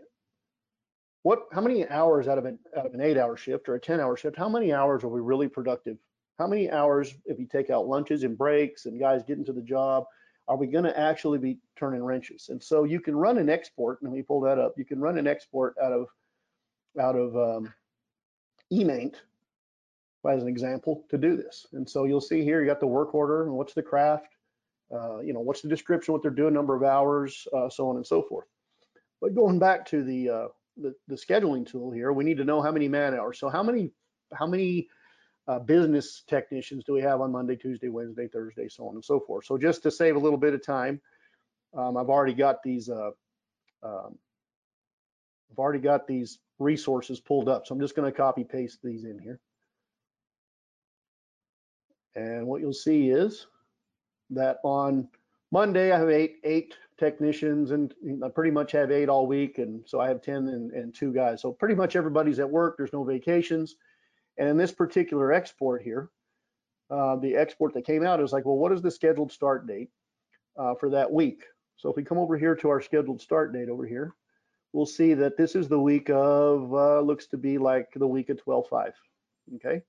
[1.22, 3.80] what, how many hours out of an, out of an eight hour shift or a
[3.80, 5.99] 10 hour shift, how many hours are we really productive?
[6.39, 9.61] How many hours, if you take out lunches and breaks and guys getting to the
[9.61, 10.05] job,
[10.49, 12.49] are we gonna actually be turning wrenches?
[12.49, 14.78] And so you can run an export, and let me pull that up.
[14.78, 16.07] You can run an export out of,
[16.99, 17.74] out of um,
[18.72, 19.16] eMaint
[20.29, 21.66] as an example to do this.
[21.72, 24.29] And so you'll see here, you got the work order and what's the craft,
[24.95, 27.97] uh, you know, what's the description, what they're doing, number of hours, uh, so on
[27.97, 28.47] and so forth.
[29.20, 32.61] But going back to the, uh, the, the scheduling tool here, we need to know
[32.61, 33.39] how many man hours.
[33.39, 33.91] So how many
[34.35, 34.89] how many
[35.49, 39.20] uh, business technicians do we have on Monday, Tuesday, Wednesday, Thursday, so on and so
[39.20, 39.45] forth.
[39.45, 41.01] So just to save a little bit of time,
[41.77, 43.11] um, I've already got these uh,
[43.83, 44.18] um,
[45.51, 47.66] I've already got these resources pulled up.
[47.66, 49.41] So I'm just going to copy paste these in here.
[52.16, 53.46] And what you'll see is
[54.30, 55.06] that on
[55.52, 57.94] Monday, I have eight, eight technicians and
[58.24, 59.58] I pretty much have eight all week.
[59.58, 61.42] And so I have 10 and, and two guys.
[61.42, 62.76] So pretty much everybody's at work.
[62.76, 63.76] There's no vacations.
[64.38, 66.10] And in this particular export here,
[66.90, 69.90] uh, the export that came out is like, well, what is the scheduled start date
[70.58, 71.44] uh, for that week?
[71.76, 74.14] So if we come over here to our scheduled start date over here,
[74.72, 78.30] we'll see that this is the week of, uh, looks to be like the week
[78.30, 78.92] of 12-5,
[79.56, 79.82] okay?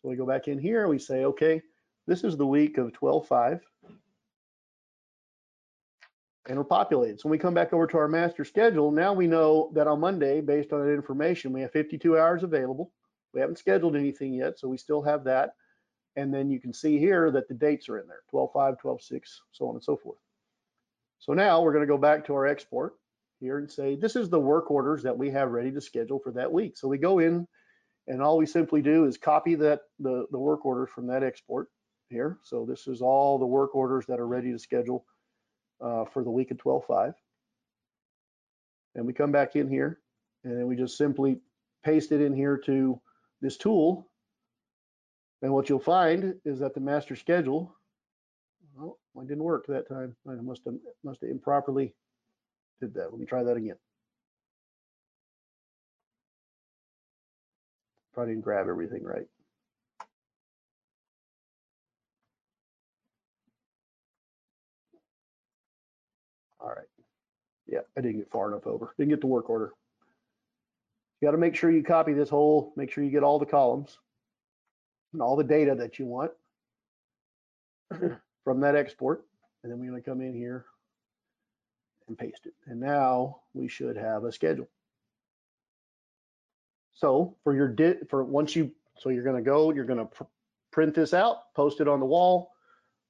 [0.00, 1.60] So we go back in here, and we say, okay,
[2.06, 3.60] this is the week of 12-5.
[6.48, 7.20] And we're populated.
[7.20, 10.00] So when we come back over to our master schedule, now we know that on
[10.00, 12.92] Monday, based on that information, we have 52 hours available.
[13.34, 15.50] We haven't scheduled anything yet, so we still have that.
[16.16, 19.20] And then you can see here that the dates are in there, 12-5, 12-6,
[19.52, 20.18] so on and so forth.
[21.18, 22.94] So now we're gonna go back to our export
[23.40, 26.32] here and say, this is the work orders that we have ready to schedule for
[26.32, 26.76] that week.
[26.76, 27.46] So we go in
[28.08, 31.68] and all we simply do is copy that the, the work order from that export
[32.08, 32.38] here.
[32.42, 35.04] So this is all the work orders that are ready to schedule
[35.80, 37.12] uh, for the week of 12-5.
[38.94, 40.00] And we come back in here
[40.42, 41.38] and then we just simply
[41.84, 42.98] paste it in here to
[43.42, 44.08] this tool.
[45.42, 47.76] And what you'll find is that the master schedule,
[48.80, 50.16] oh, it didn't work that time.
[50.26, 51.94] I must have, must have improperly
[52.80, 53.10] did that.
[53.10, 53.76] Let me try that again.
[58.18, 59.26] I didn't grab everything right.
[66.60, 66.86] All right.
[67.66, 68.92] Yeah, I didn't get far enough over.
[68.98, 69.72] Didn't get the work order.
[71.20, 73.46] You got to make sure you copy this whole, make sure you get all the
[73.46, 73.98] columns
[75.12, 76.30] and all the data that you want
[78.44, 79.24] from that export.
[79.62, 80.66] And then we're going to come in here
[82.06, 82.54] and paste it.
[82.66, 84.68] And now we should have a schedule.
[86.98, 90.06] So for your di for once you so you're going to go, you're going to
[90.06, 90.24] pr
[90.72, 92.50] print this out, post it on the wall,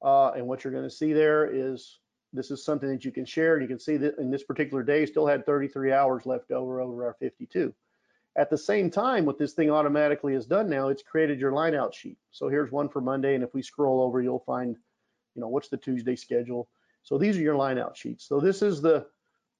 [0.02, 1.98] uh, and what you're going to see there is
[2.34, 3.58] this is something that you can share.
[3.60, 7.06] You can see that in this particular day, still had 33 hours left over over
[7.06, 7.74] our 52.
[8.36, 11.74] At the same time, what this thing automatically has done now, it's created your line
[11.74, 12.18] out sheet.
[12.30, 14.76] So here's one for Monday, and if we scroll over, you'll find,
[15.34, 16.68] you know, what's the Tuesday schedule.
[17.02, 18.28] So these are your line out sheets.
[18.28, 19.06] So this is the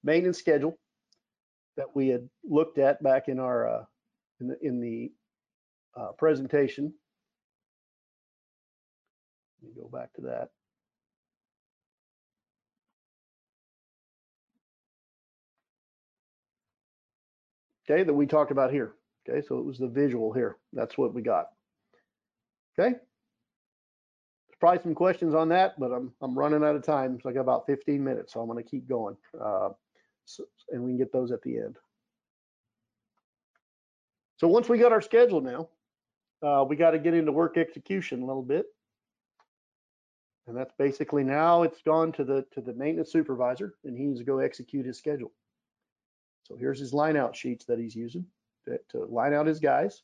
[0.04, 0.78] maintenance schedule
[1.78, 3.84] that we had looked at back in our uh,
[4.40, 5.12] in the, in the
[5.96, 6.92] uh, presentation.
[9.62, 10.50] Let me go back to that.
[17.90, 18.92] Okay, that we talked about here.
[19.28, 20.56] Okay, so it was the visual here.
[20.72, 21.46] That's what we got.
[22.78, 22.90] Okay.
[22.90, 27.18] There's probably some questions on that, but I'm I'm running out of time.
[27.22, 29.16] So I got about 15 minutes, so I'm going to keep going.
[29.40, 29.70] Uh,
[30.26, 31.76] so, and we can get those at the end.
[34.38, 35.68] So once we got our schedule now,
[36.42, 38.66] uh, we got to get into work execution a little bit.
[40.46, 44.20] And that's basically now it's gone to the to the maintenance supervisor and he needs
[44.20, 45.32] to go execute his schedule.
[46.44, 48.24] So here's his line out sheets that he's using
[48.64, 50.02] to, to line out his guys.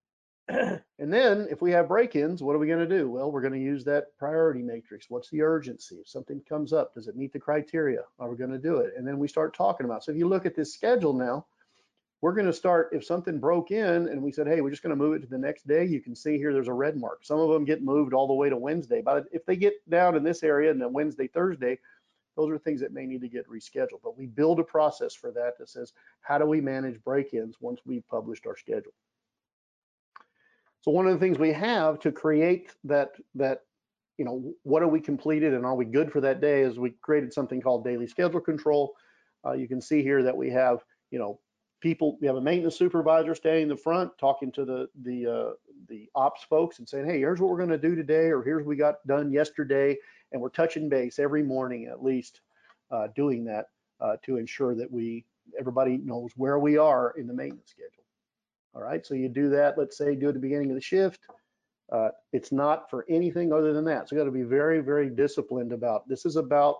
[0.48, 3.10] and then if we have break-ins, what are we going to do?
[3.10, 5.06] Well, we're going to use that priority matrix.
[5.08, 5.96] What's the urgency?
[5.96, 8.02] If something comes up, does it meet the criteria?
[8.20, 8.92] Are we going to do it?
[8.96, 10.04] And then we start talking about.
[10.04, 11.46] So if you look at this schedule now,
[12.22, 14.96] we're going to start if something broke in and we said, hey, we're just going
[14.96, 15.84] to move it to the next day.
[15.84, 17.24] You can see here there's a red mark.
[17.24, 19.02] Some of them get moved all the way to Wednesday.
[19.02, 21.78] But if they get down in this area and then Wednesday, Thursday,
[22.36, 24.00] those are things that may need to get rescheduled.
[24.02, 27.80] But we build a process for that that says, how do we manage break-ins once
[27.84, 28.92] we've published our schedule?
[30.80, 33.62] So one of the things we have to create that that
[34.18, 36.90] you know what are we completed and are we good for that day is we
[37.02, 38.94] created something called daily schedule control.
[39.44, 41.40] Uh, you can see here that we have you know
[41.80, 45.50] people we have a maintenance supervisor standing in the front talking to the the uh,
[45.88, 48.62] the ops folks and saying hey here's what we're going to do today or here's
[48.62, 49.96] what we got done yesterday
[50.32, 52.40] and we're touching base every morning at least
[52.90, 53.66] uh, doing that
[54.00, 55.24] uh, to ensure that we
[55.58, 58.04] everybody knows where we are in the maintenance schedule.
[58.74, 59.78] All right, so you do that.
[59.78, 61.20] Let's say do at the beginning of the shift.
[61.90, 64.08] Uh, it's not for anything other than that.
[64.08, 66.08] So you got to be very, very disciplined about.
[66.08, 66.76] This is about.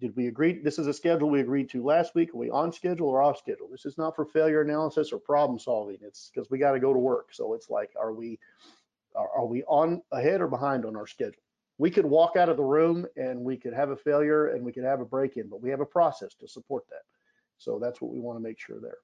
[0.00, 0.60] Did we agree?
[0.60, 2.34] This is a schedule we agreed to last week.
[2.34, 3.68] Are we on schedule or off schedule?
[3.70, 5.96] This is not for failure analysis or problem solving.
[6.02, 7.28] It's because we got to go to work.
[7.32, 8.38] So it's like, are we,
[9.14, 11.40] are, are we on ahead or behind on our schedule?
[11.78, 14.72] we could walk out of the room and we could have a failure and we
[14.72, 17.02] could have a break in, but we have a process to support that.
[17.58, 18.98] So that's what we want to make sure there.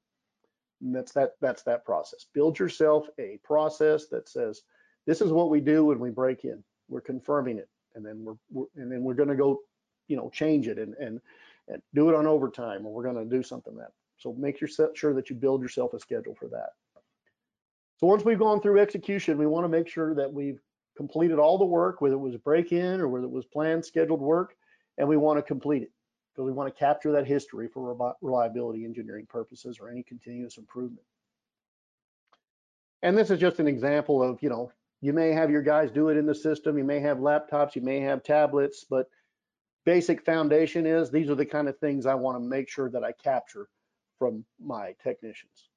[0.80, 2.26] And that's that that's that process.
[2.32, 4.62] Build yourself a process that says
[5.06, 6.62] this is what we do when we break in.
[6.88, 9.60] We're confirming it, and then we're, we're and then we're going to go,
[10.08, 11.20] you know, change it and and
[11.68, 13.92] and do it on overtime, or we're going to do something that.
[14.18, 16.70] So make yourself sure that you build yourself a schedule for that.
[17.98, 20.60] So once we've gone through execution, we want to make sure that we've
[20.96, 24.56] completed all the work, whether it was break-in or whether it was planned, scheduled work,
[24.98, 25.92] and we want to complete it
[26.32, 31.04] because we want to capture that history for reliability engineering purposes or any continuous improvement.
[33.02, 36.08] And this is just an example of, you know, you may have your guys do
[36.08, 39.08] it in the system, you may have laptops, you may have tablets, but
[39.84, 43.04] basic foundation is these are the kind of things I want to make sure that
[43.04, 43.68] I capture
[44.18, 45.68] from my technicians.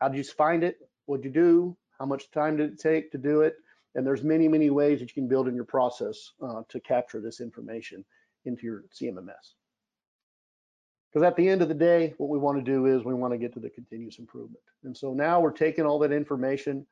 [0.00, 0.78] How did you find it?
[1.06, 1.76] What'd you do?
[1.98, 3.56] How much time did it take to do it?
[3.94, 7.20] And there's many, many ways that you can build in your process uh, to capture
[7.20, 8.04] this information
[8.44, 9.54] into your CMMS.
[11.10, 13.32] Because at the end of the day, what we want to do is we want
[13.32, 14.62] to get to the continuous improvement.
[14.84, 16.86] And so now we're taking all that information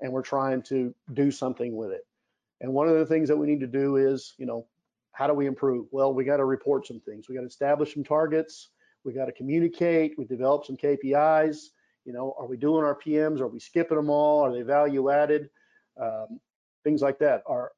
[0.00, 2.06] and we're trying to do something with it.
[2.60, 4.66] And one of the things that we need to do is, you know,
[5.16, 5.86] how do we improve?
[5.92, 7.26] Well, we got to report some things.
[7.26, 8.68] We got to establish some targets.
[9.02, 10.12] We got to communicate.
[10.18, 11.68] We develop some KPIs.
[12.04, 13.40] You know, are we doing our PMs?
[13.40, 14.44] Are we skipping them all?
[14.44, 15.48] Are they value added?
[15.98, 16.38] Um,
[16.84, 17.42] things like that.
[17.46, 17.72] Are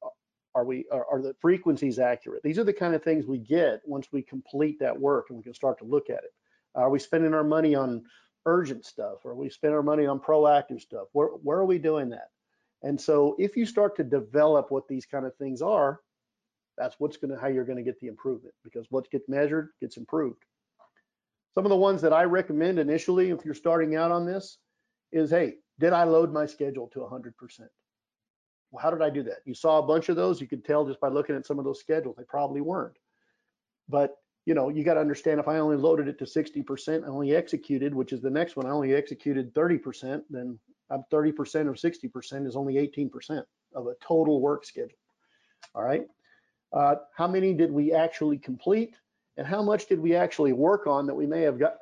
[0.53, 2.43] are we are, are, the frequencies accurate?
[2.43, 5.43] These are the kind of things we get once we complete that work and we
[5.43, 6.33] can start to look at it.
[6.75, 8.03] Are we spending our money on
[8.47, 9.25] urgent stuff?
[9.25, 11.07] Are we spending our money on proactive stuff?
[11.13, 12.31] Where where are we doing that?
[12.83, 16.01] And so if you start to develop what these kind of things are,
[16.79, 19.69] that's what's going to how you're going to get the improvement because what gets measured
[19.79, 20.43] gets improved.
[21.53, 24.57] Some of the ones that I recommend initially if you're starting out on this
[25.11, 27.33] is, hey, did I load my schedule to 100%?
[28.71, 29.39] Well, how did I do that?
[29.45, 30.39] You saw a bunch of those.
[30.39, 32.97] You could tell just by looking at some of those schedules, they probably weren't.
[33.89, 34.15] But
[34.45, 37.35] you know, you got to understand if I only loaded it to 60%, I only
[37.35, 40.57] executed, which is the next one, I only executed 30%, then
[40.89, 41.35] I'm 30%
[41.67, 43.43] or 60% is only 18%
[43.75, 44.97] of a total work schedule.
[45.75, 46.07] All right.
[46.71, 48.95] Uh, how many did we actually complete?
[49.37, 51.77] And how much did we actually work on that we may have got,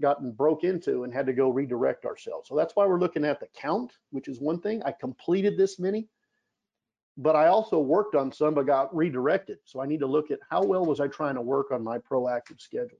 [0.00, 2.48] gotten broke into and had to go redirect ourselves?
[2.48, 4.82] So that's why we're looking at the count, which is one thing.
[4.84, 6.08] I completed this many,
[7.18, 9.58] but I also worked on some but got redirected.
[9.64, 11.98] So I need to look at how well was I trying to work on my
[11.98, 12.98] proactive schedule.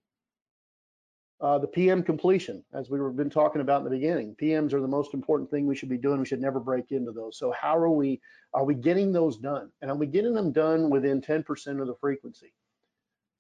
[1.43, 4.81] Uh, the PM completion, as we were been talking about in the beginning, PMs are
[4.81, 6.21] the most important thing we should be doing.
[6.21, 7.37] We should never break into those.
[7.37, 8.21] So how are we,
[8.55, 9.69] are we getting those done?
[9.81, 12.53] And are we getting them done within 10% of the frequency?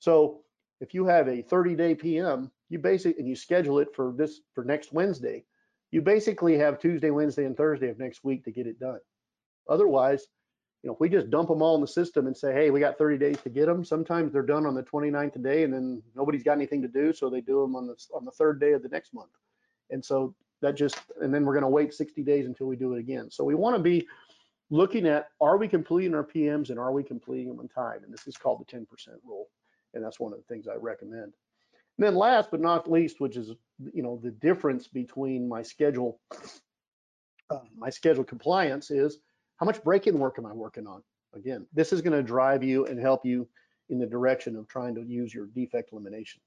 [0.00, 0.40] So
[0.80, 4.40] if you have a 30 day PM, you basically, and you schedule it for this,
[4.52, 5.44] for next Wednesday,
[5.92, 8.98] you basically have Tuesday, Wednesday, and Thursday of next week to get it done.
[9.68, 10.26] Otherwise,
[10.82, 12.80] you know, if we just dump them all in the system and say, hey, we
[12.80, 16.02] got 30 days to get them, sometimes they're done on the 29th day and then
[16.16, 17.12] nobody's got anything to do.
[17.12, 19.30] So they do them on the, on the third day of the next month.
[19.90, 22.94] And so that just, and then we're going to wait 60 days until we do
[22.94, 23.30] it again.
[23.30, 24.08] So we want to be
[24.70, 28.02] looking at, are we completing our PMs and are we completing them on time?
[28.02, 28.86] And this is called the 10%
[29.24, 29.48] rule.
[29.94, 31.32] And that's one of the things I recommend.
[31.98, 33.52] And then last but not least, which is,
[33.92, 36.18] you know, the difference between my schedule,
[37.50, 39.18] uh, my schedule compliance is
[39.62, 41.04] how much break-in work am I working on?
[41.36, 43.46] Again, this is going to drive you and help you
[43.90, 46.40] in the direction of trying to use your defect elimination.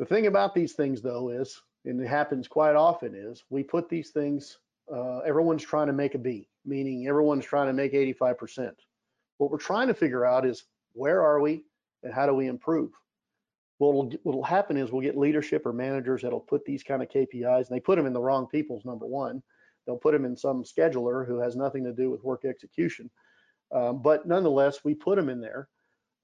[0.00, 3.88] The thing about these things though is, and it happens quite often is, we put
[3.88, 4.58] these things,
[4.92, 8.72] uh, everyone's trying to make a B, meaning everyone's trying to make 85%.
[9.38, 10.64] What we're trying to figure out is
[10.94, 11.64] where are we
[12.02, 12.90] and how do we improve?
[13.78, 17.68] What'll, what'll happen is we'll get leadership or managers that'll put these kind of KPIs
[17.68, 19.44] and they put them in the wrong people's number one.
[19.86, 23.10] They'll put them in some scheduler who has nothing to do with work execution.
[23.72, 25.68] Um, but nonetheless, we put them in there.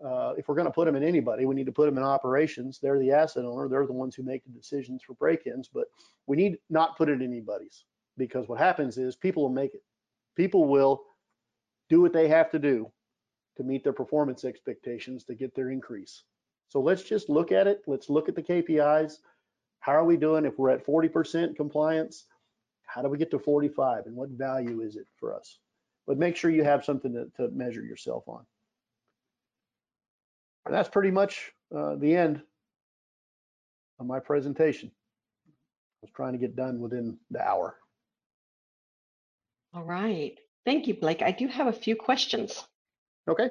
[0.05, 2.05] Uh, if we're going to put them in anybody, we need to put them in
[2.05, 2.79] operations.
[2.81, 3.69] They're the asset owner.
[3.69, 5.69] They're the ones who make the decisions for break-ins.
[5.69, 5.87] But
[6.27, 7.85] we need not put it in anybody's
[8.17, 9.83] because what happens is people will make it.
[10.37, 11.03] People will
[11.89, 12.91] do what they have to do
[13.57, 16.23] to meet their performance expectations to get their increase.
[16.69, 17.83] So let's just look at it.
[17.87, 19.15] Let's look at the KPIs.
[19.81, 20.45] How are we doing?
[20.45, 22.27] If we're at 40% compliance,
[22.89, 25.59] how do we get to 45 and what value is it for us?
[26.07, 28.45] But make sure you have something to, to measure yourself on.
[30.65, 32.43] And that's pretty much uh, the end
[34.01, 34.91] of my presentation.
[35.49, 37.77] I was trying to get done within the hour.
[39.75, 40.39] All right.
[40.65, 41.23] Thank you, Blake.
[41.23, 42.65] I do have a few questions.
[43.29, 43.51] Okay.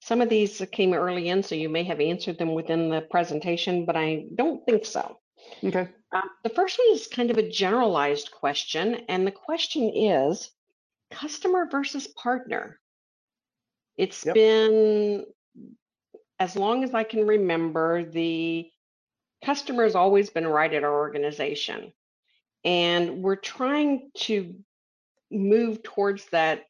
[0.00, 3.84] Some of these came early in, so you may have answered them within the presentation,
[3.84, 5.18] but I don't think so.
[5.62, 5.88] Okay.
[6.12, 10.50] Um, the first one is kind of a generalized question, and the question is
[11.10, 12.78] customer versus partner.
[13.96, 14.34] It's Yep.
[14.34, 15.26] been
[16.38, 18.68] as long as I can remember, the
[19.44, 21.92] customer has always been right at our organization.
[22.64, 24.56] And we're trying to
[25.30, 26.64] move towards that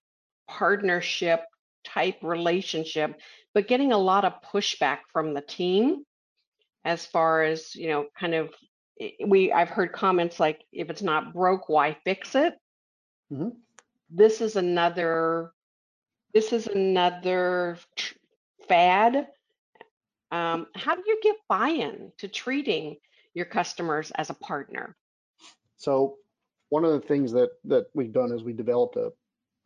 [0.46, 1.44] partnership
[1.84, 3.18] type relationship,
[3.54, 6.04] but getting a lot of pushback from the team
[6.84, 8.50] as far as, you know, kind of
[9.26, 12.54] we I've heard comments like if it's not broke, why fix it?
[13.32, 13.56] Mhm.
[14.10, 15.52] This is another
[16.34, 18.14] this is another tr-
[18.68, 19.28] fad.
[20.30, 22.96] Um, how do you get buy-in to treating
[23.34, 24.96] your customers as a partner?
[25.76, 26.16] So
[26.70, 29.12] one of the things that that we've done is we developed a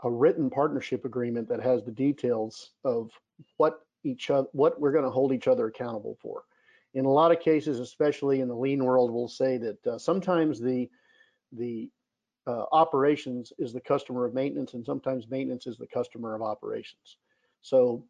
[0.05, 3.11] a written partnership agreement that has the details of
[3.57, 6.45] what each other what we're going to hold each other accountable for.
[6.97, 10.59] In a lot of cases, especially in the lean world, we'll say that uh, sometimes
[10.59, 10.89] the
[11.53, 11.91] the
[12.47, 17.19] uh, operations is the customer of maintenance, and sometimes maintenance is the customer of operations.
[17.61, 18.03] So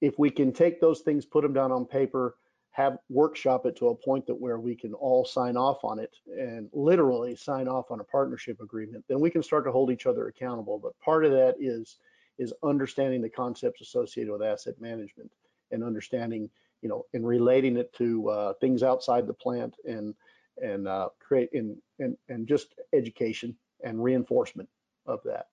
[0.00, 2.36] if we can take those things, put them down on paper,
[2.70, 6.14] have workshop it to a point that where we can all sign off on it
[6.26, 10.06] and literally sign off on a partnership agreement, then we can start to hold each
[10.06, 10.78] other accountable.
[10.78, 11.96] But part of that is
[12.38, 15.30] is understanding the concepts associated with asset management
[15.72, 16.48] and understanding,
[16.82, 20.14] you know, and relating it to uh, things outside the plant and
[20.62, 24.68] and uh, create and, and and just education and reinforcement
[25.06, 25.46] of that.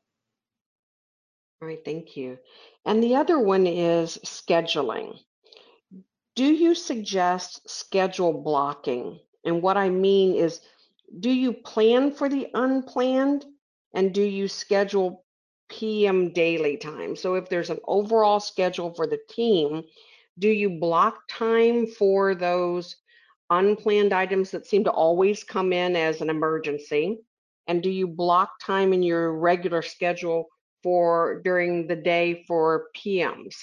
[1.61, 2.38] All right, thank you.
[2.86, 5.17] And the other one is scheduling.
[6.36, 9.19] Do you suggest schedule blocking?
[9.43, 10.61] And what I mean is,
[11.19, 13.45] do you plan for the unplanned
[13.93, 15.25] and do you schedule
[15.67, 17.15] PM daily time?
[17.15, 19.84] So if there's an overall schedule for the team,
[20.40, 22.96] do you block time for those
[23.50, 27.20] unplanned items that seem to always come in as an emergency?
[27.68, 30.48] And do you block time in your regular schedule
[30.84, 33.56] for during the day for PMs?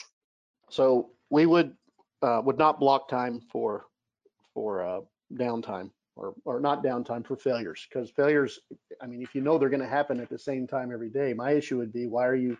[0.68, 1.75] So we would
[2.22, 3.85] uh, would not block time for,
[4.55, 5.01] for uh,
[5.35, 7.87] downtime or, or not downtime for failures.
[7.89, 8.61] Because failures,
[9.03, 11.35] I mean, if you know they're going to happen at the same time every day,
[11.35, 12.57] my issue would be why are you,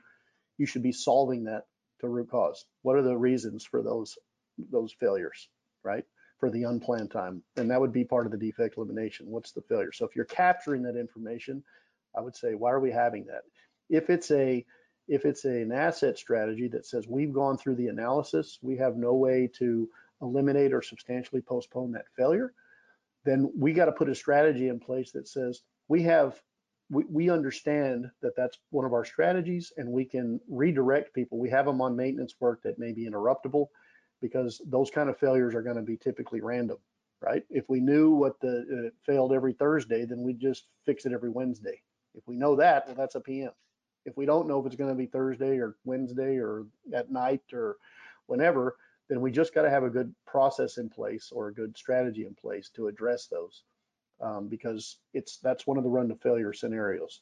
[0.59, 1.65] you should be solving that
[2.05, 2.65] to root cause.
[2.83, 4.17] What are the reasons for those,
[4.71, 5.49] those failures,
[5.83, 6.05] right?
[6.41, 7.43] For the unplanned time.
[7.57, 9.27] And that would be part of the defect elimination.
[9.27, 9.93] What's the failure?
[9.93, 11.63] So if you're capturing that information,
[12.17, 13.43] I would say, why are we having that?
[13.91, 14.65] If it's a,
[15.09, 19.15] if it's an asset strategy that says we've gone through the analysis, we have no
[19.15, 19.89] way to
[20.23, 22.53] eliminate or substantially postpone that failure,
[23.25, 26.41] then we got to put a strategy in place that says we have
[26.91, 31.39] we, we understand that that's one of our strategies and we can redirect people.
[31.39, 33.69] We have them on maintenance work that may be interruptible
[34.21, 36.79] because those kind of failures are going to be typically random,
[37.21, 37.45] right?
[37.51, 41.31] If we knew what the it failed every Thursday, then we'd just fix it every
[41.31, 41.81] Wednesday.
[42.15, 43.51] If we know that, well, that's a PM.
[44.05, 47.43] If we don't know if it's going to be Thursday or Wednesday or at night
[47.53, 47.77] or
[48.27, 48.77] whenever,
[49.09, 52.27] then we just got to have a good process in place or a good strategy
[52.27, 53.65] in place to address those
[54.21, 57.21] um, because it's that's one of the run to failure scenarios.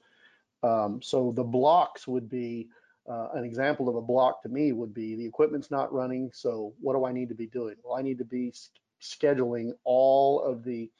[0.63, 2.69] Um, so the blocks would be
[3.09, 6.31] uh, an example of a block to me would be the equipment's not running.
[6.33, 7.75] So what do I need to be doing?
[7.83, 8.53] Well, I need to be
[9.01, 10.91] scheduling all of the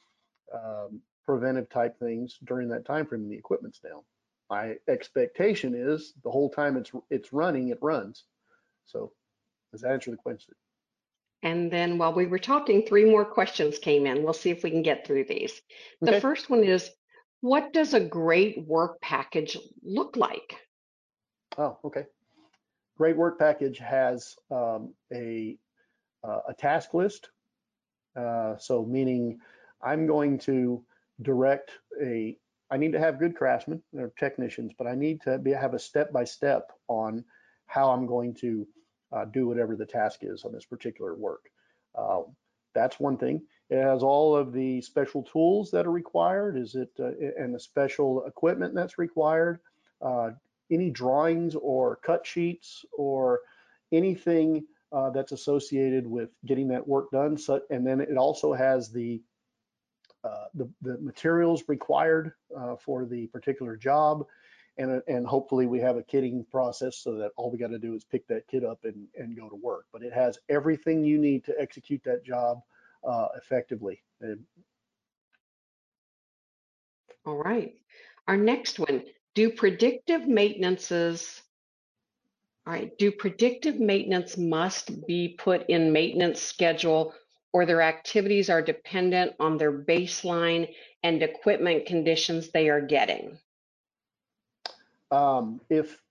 [0.53, 3.29] um, preventive type things during that time frame.
[3.29, 4.03] The equipment's down.
[4.51, 8.25] My expectation is the whole time it's it's running, it runs.
[8.87, 9.13] So
[9.71, 10.55] does that answer the question?
[11.43, 14.23] And then while we were talking, three more questions came in.
[14.23, 15.61] We'll see if we can get through these.
[16.01, 16.91] The first one is,
[17.41, 20.57] what does a great work package look like?
[21.59, 22.07] Oh, okay.
[22.97, 25.57] Great work package has um, a
[26.23, 27.31] uh, a task list.
[28.15, 29.39] Uh, so meaning
[29.83, 30.85] I'm going to
[31.23, 32.39] direct a.
[32.71, 35.79] I need to have good craftsmen or technicians, but I need to be have a
[35.79, 37.25] step by step on
[37.67, 38.67] how I'm going to
[39.13, 41.51] uh, do whatever the task is on this particular work.
[41.95, 42.23] Uh,
[42.75, 43.43] that's one thing.
[43.69, 46.57] It has all of the special tools that are required.
[46.57, 49.61] Is it uh, and the special equipment that's required?
[50.01, 50.31] Uh,
[50.71, 53.41] any drawings or cut sheets or
[53.93, 57.37] anything uh, that's associated with getting that work done.
[57.37, 59.23] So, and then it also has the
[60.25, 62.33] uh, the, the materials required
[62.79, 64.25] for the particular job.
[64.79, 67.95] And, and hopefully we have a kitting process so that all we got to do
[67.95, 69.85] is pick that kit up and, and go to work.
[69.93, 72.63] But it has everything you need to execute that job
[73.07, 74.03] uh, effectively.
[74.21, 74.41] And
[77.27, 77.75] All right.
[78.29, 79.03] Our next one,
[79.35, 81.43] do predictive maintenances,
[82.67, 87.15] all right, do predictive maintenance must be put in maintenance schedule
[87.53, 90.69] or their activities are dependent on their baseline
[91.03, 93.39] and equipment conditions they are getting?
[95.13, 96.03] Um, if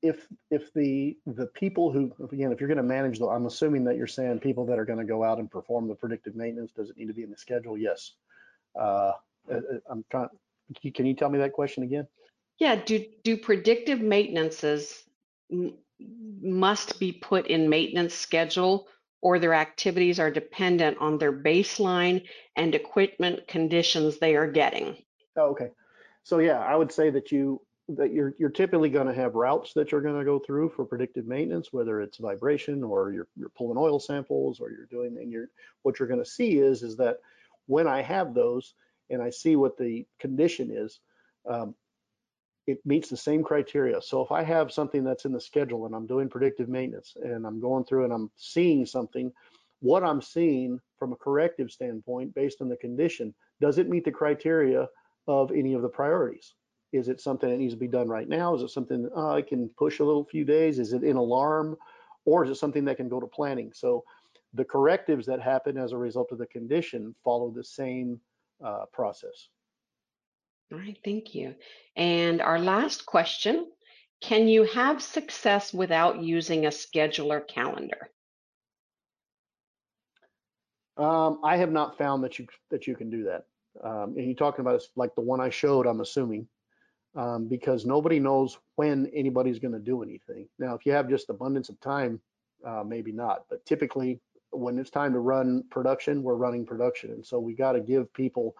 [0.00, 3.82] if if the the people who again if you're going to manage the i'm assuming
[3.84, 6.70] that you're saying people that are going to go out and perform the predictive maintenance
[6.70, 7.76] does it need to be in the schedule?
[7.76, 8.12] Yes.
[8.78, 9.12] Uh,
[9.52, 10.28] uh, i'm trying
[10.94, 12.06] can you tell me that question again?
[12.58, 15.02] Yeah, do, do predictive maintenances
[15.52, 15.74] m-
[16.40, 18.88] must be put in maintenance schedule
[19.20, 22.24] or their activities are dependent on their baseline
[22.56, 24.96] and equipment conditions they are getting?
[25.36, 25.70] oh, okay.
[26.22, 29.74] So yeah i would say that you that you're you're typically going to have routes
[29.74, 33.50] that you're going to go through for predictive maintenance whether it's vibration or you're you're
[33.50, 35.48] pulling oil samples or you're doing and you're
[35.82, 37.18] what you're going to see is is that
[37.66, 38.74] when i have those
[39.10, 41.00] and i see what the condition is
[41.48, 41.74] um,
[42.66, 44.00] it meets the same criteria.
[44.00, 47.46] So if i have something that's in the schedule and i'm doing predictive maintenance and
[47.46, 49.30] i'm going through and i'm seeing something
[49.80, 54.10] what i'm seeing from a corrective standpoint based on the condition does it meet the
[54.10, 54.88] criteria
[55.26, 56.54] of any of the priorities
[56.94, 58.54] is it something that needs to be done right now?
[58.54, 60.78] Is it something uh, I can push a little few days?
[60.78, 61.76] Is it in alarm?
[62.24, 63.72] Or is it something that can go to planning?
[63.74, 64.04] So
[64.54, 68.20] the correctives that happen as a result of the condition follow the same
[68.64, 69.48] uh, process.
[70.72, 71.56] All right, thank you.
[71.96, 73.70] And our last question,
[74.22, 78.08] can you have success without using a scheduler calendar?
[80.96, 83.46] Um, I have not found that you that you can do that.
[83.82, 86.46] Um, and you're talking about like the one I showed, I'm assuming
[87.16, 90.48] um, because nobody knows when anybody's going to do anything.
[90.58, 92.20] Now, if you have just abundance of time,
[92.66, 97.10] uh, maybe not, but typically when it's time to run production, we're running production.
[97.10, 98.54] And so we got to give people,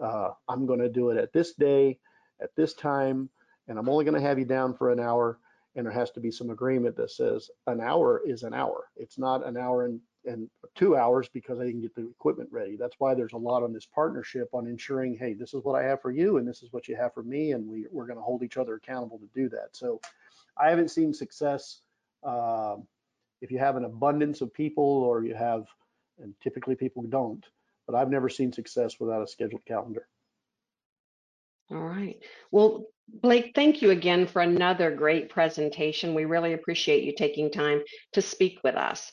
[0.00, 1.98] uh, I'm going to do it at this day,
[2.40, 3.28] at this time,
[3.68, 5.38] and I'm only going to have you down for an hour.
[5.74, 8.84] And there has to be some agreement that says an hour is an hour.
[8.96, 12.76] It's not an hour and and two hours because I didn't get the equipment ready.
[12.76, 15.84] That's why there's a lot on this partnership on ensuring, hey, this is what I
[15.84, 18.18] have for you and this is what you have for me, and we, we're going
[18.18, 19.68] to hold each other accountable to do that.
[19.72, 20.00] So
[20.56, 21.80] I haven't seen success.
[22.22, 22.86] Um,
[23.40, 25.66] if you have an abundance of people or you have,
[26.20, 27.44] and typically people don't,
[27.86, 30.08] but I've never seen success without a scheduled calendar.
[31.70, 32.18] All right.
[32.50, 36.14] Well, Blake, thank you again for another great presentation.
[36.14, 39.12] We really appreciate you taking time to speak with us.